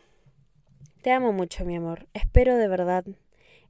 Te 1.03 1.13
amo 1.13 1.33
mucho, 1.33 1.65
mi 1.65 1.77
amor. 1.77 2.09
Espero 2.13 2.57
de 2.57 2.69
verdad. 2.69 3.05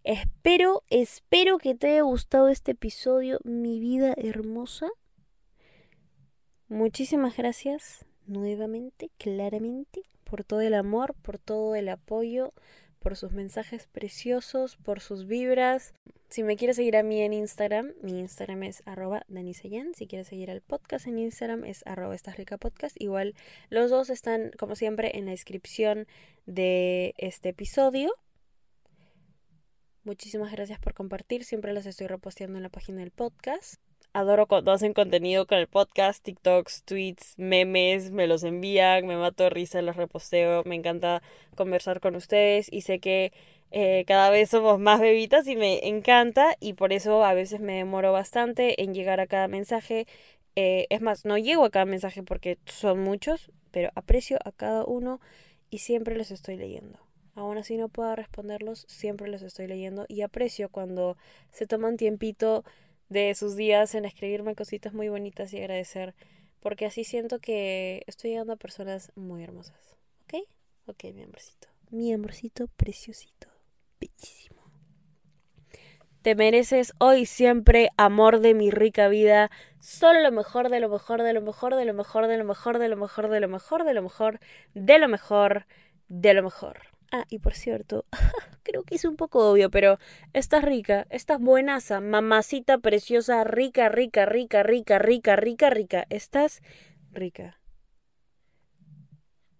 Espero, 0.03 0.83
espero 0.88 1.59
que 1.59 1.75
te 1.75 1.88
haya 1.88 2.03
gustado 2.03 2.49
este 2.49 2.73
episodio, 2.73 3.38
mi 3.45 3.79
vida 3.79 4.14
hermosa. 4.16 4.88
Muchísimas 6.69 7.37
gracias 7.37 8.07
nuevamente, 8.27 9.11
claramente 9.19 10.03
por 10.31 10.45
todo 10.45 10.61
el 10.61 10.75
amor, 10.75 11.14
por 11.23 11.38
todo 11.38 11.75
el 11.75 11.88
apoyo, 11.88 12.55
por 13.01 13.16
sus 13.16 13.33
mensajes 13.33 13.88
preciosos, 13.88 14.77
por 14.77 15.01
sus 15.01 15.27
vibras. 15.27 15.93
Si 16.29 16.45
me 16.45 16.57
quieres 16.57 16.77
seguir 16.77 16.97
a 16.97 17.03
mí 17.03 17.21
en 17.21 17.33
Instagram, 17.33 17.93
mi 18.01 18.21
Instagram 18.21 18.62
es 18.62 18.85
arroba. 18.87 19.27
Si 19.95 20.07
quieres 20.07 20.29
seguir 20.29 20.53
al 20.53 20.61
podcast 20.61 21.09
en 21.09 21.19
Instagram 21.19 21.64
es 21.64 21.83
arroba 21.85 22.14
estás 22.14 22.37
rica 22.37 22.59
podcast. 22.59 22.95
Igual 23.01 23.35
los 23.71 23.90
dos 23.90 24.09
están, 24.09 24.53
como 24.57 24.77
siempre, 24.77 25.19
en 25.19 25.25
la 25.25 25.33
descripción 25.33 26.07
de 26.47 27.14
este 27.19 27.49
episodio. 27.49 28.14
Muchísimas 30.05 30.53
gracias 30.53 30.79
por 30.79 30.95
compartir. 30.95 31.45
Siempre 31.45 31.73
los 31.73 31.87
estoy 31.87 32.07
reposteando 32.07 32.57
en 32.57 32.62
la 32.62 32.71
página 32.71 33.01
del 33.01 33.11
podcast 33.11 33.81
adoro 34.12 34.46
cuando 34.46 34.73
hacen 34.73 34.92
contenido 34.92 35.46
con 35.46 35.59
el 35.59 35.66
podcast, 35.66 36.25
TikToks, 36.25 36.85
tweets, 36.85 37.35
memes, 37.38 38.11
me 38.11 38.27
los 38.27 38.42
envían, 38.44 39.07
me 39.07 39.16
mato 39.16 39.44
de 39.44 39.51
risa, 39.51 39.83
los 39.83 39.96
reposteo, 39.96 40.62
me 40.64 40.75
encanta 40.75 41.23
conversar 41.55 42.01
con 42.01 42.16
ustedes 42.16 42.68
y 42.70 42.83
sé 42.83 42.99
que 42.99 43.33
eh, 43.70 44.05
cada 44.07 44.31
vez 44.31 44.51
somos 44.51 44.81
más 44.81 45.01
bebitas 45.01 45.46
y 45.46 45.57
me 45.57 45.87
encanta 45.88 46.57
y 46.61 46.73
por 46.73 46.92
eso 46.92 47.25
a 47.25 47.35
veces 47.35 47.61
me 47.61 47.75
demoro 47.75 48.12
bastante 48.12 48.83
en 48.83 48.94
llegar 48.94 49.20
a 49.20 49.27
cada 49.27 49.49
mensaje. 49.49 50.07
Eh, 50.57 50.87
es 50.90 51.01
más, 51.01 51.25
no 51.25 51.38
llego 51.38 51.64
a 51.64 51.70
cada 51.70 51.85
mensaje 51.85 52.23
porque 52.23 52.59
son 52.66 53.01
muchos, 53.01 53.51
pero 53.70 53.90
aprecio 53.94 54.38
a 54.44 54.51
cada 54.53 54.85
uno 54.85 55.20
y 55.70 55.79
siempre 55.79 56.16
los 56.16 56.33
estoy 56.33 56.57
leyendo. 56.57 56.99
Aún 57.35 57.59
así 57.59 57.77
no 57.77 57.88
puedo 57.88 58.14
responderlos, 58.16 58.85
siempre 58.88 59.29
los 59.29 59.42
estoy 59.42 59.68
leyendo 59.68 60.05
y 60.09 60.23
aprecio 60.23 60.68
cuando 60.68 61.16
se 61.53 61.66
toman 61.66 61.96
tiempito 61.96 62.64
de 63.11 63.35
sus 63.35 63.57
días 63.57 63.94
en 63.94 64.07
escribirme 64.07 64.55
cositas 64.55 64.94
muy 64.94 65.09
bonitas 65.09 65.53
y 65.53 65.59
agradecer, 65.59 66.14
porque 66.61 66.87
así 66.87 67.05
siento 67.05 67.40
que 67.40 68.03
estoy 68.07 68.31
llegando 68.31 68.55
a 68.55 68.57
personas 68.57 69.12
muy 69.16 69.42
hermosas. 69.42 69.96
¿Ok? 70.25 70.44
Ok, 70.87 71.05
mi 71.12 71.25
amorcito. 71.25 71.68
Mi 71.90 72.12
amorcito 72.12 72.68
preciosito. 72.77 73.49
Bellísimo. 74.01 74.61
Te 76.23 76.35
mereces 76.35 76.92
hoy 76.99 77.27
siempre, 77.27 77.90
amor 77.96 78.40
de 78.40 78.55
mi 78.55 78.70
rica 78.70 79.09
vida, 79.09 79.51
solo 79.81 80.20
lo 80.20 80.31
mejor 80.31 80.68
de 80.68 80.79
lo 80.79 80.88
mejor 80.88 81.23
de 81.23 81.33
lo 81.33 81.40
mejor 81.40 81.75
de 81.75 81.85
lo 81.87 81.94
mejor 81.94 82.29
de 82.29 82.37
lo 82.37 82.44
mejor 82.44 82.79
de 82.79 82.88
lo 82.88 82.96
mejor 82.96 83.31
de 83.31 83.40
lo 83.40 83.49
mejor 83.49 83.85
de 83.85 83.94
lo 83.94 84.03
mejor 84.03 84.40
de 84.75 84.99
lo 84.99 85.09
mejor 85.09 85.66
de 86.09 86.35
lo 86.35 86.42
mejor. 86.42 86.89
Ah, 87.12 87.27
y 87.29 87.40
por 87.40 87.55
cierto, 87.55 88.05
creo 88.62 88.85
que 88.85 88.94
es 88.94 89.05
un 89.05 89.16
poco 89.16 89.51
obvio, 89.51 89.70
pero 89.70 89.99
estás 90.33 90.62
rica, 90.64 91.07
estás 91.11 91.40
buenaza, 91.40 92.01
mamacita 92.01 92.79
preciosa, 92.79 93.42
rica, 93.44 93.88
rica, 93.88 94.27
rica, 94.27 94.62
rica, 94.62 94.99
rica, 94.99 95.37
rica, 95.37 95.70
rica, 95.70 96.07
estás 96.09 96.62
rica. 97.11 97.59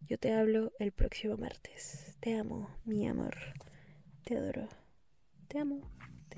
Yo 0.09 0.19
te 0.19 0.33
hablo 0.35 0.73
el 0.79 0.93
próximo 0.93 1.37
martes. 1.37 2.17
Te 2.21 2.37
amo, 2.37 2.69
mi 2.85 3.07
amor. 3.09 3.37
Te 4.25 4.37
adoro. 4.37 4.69
Te 5.49 5.59
amo. 5.61 5.89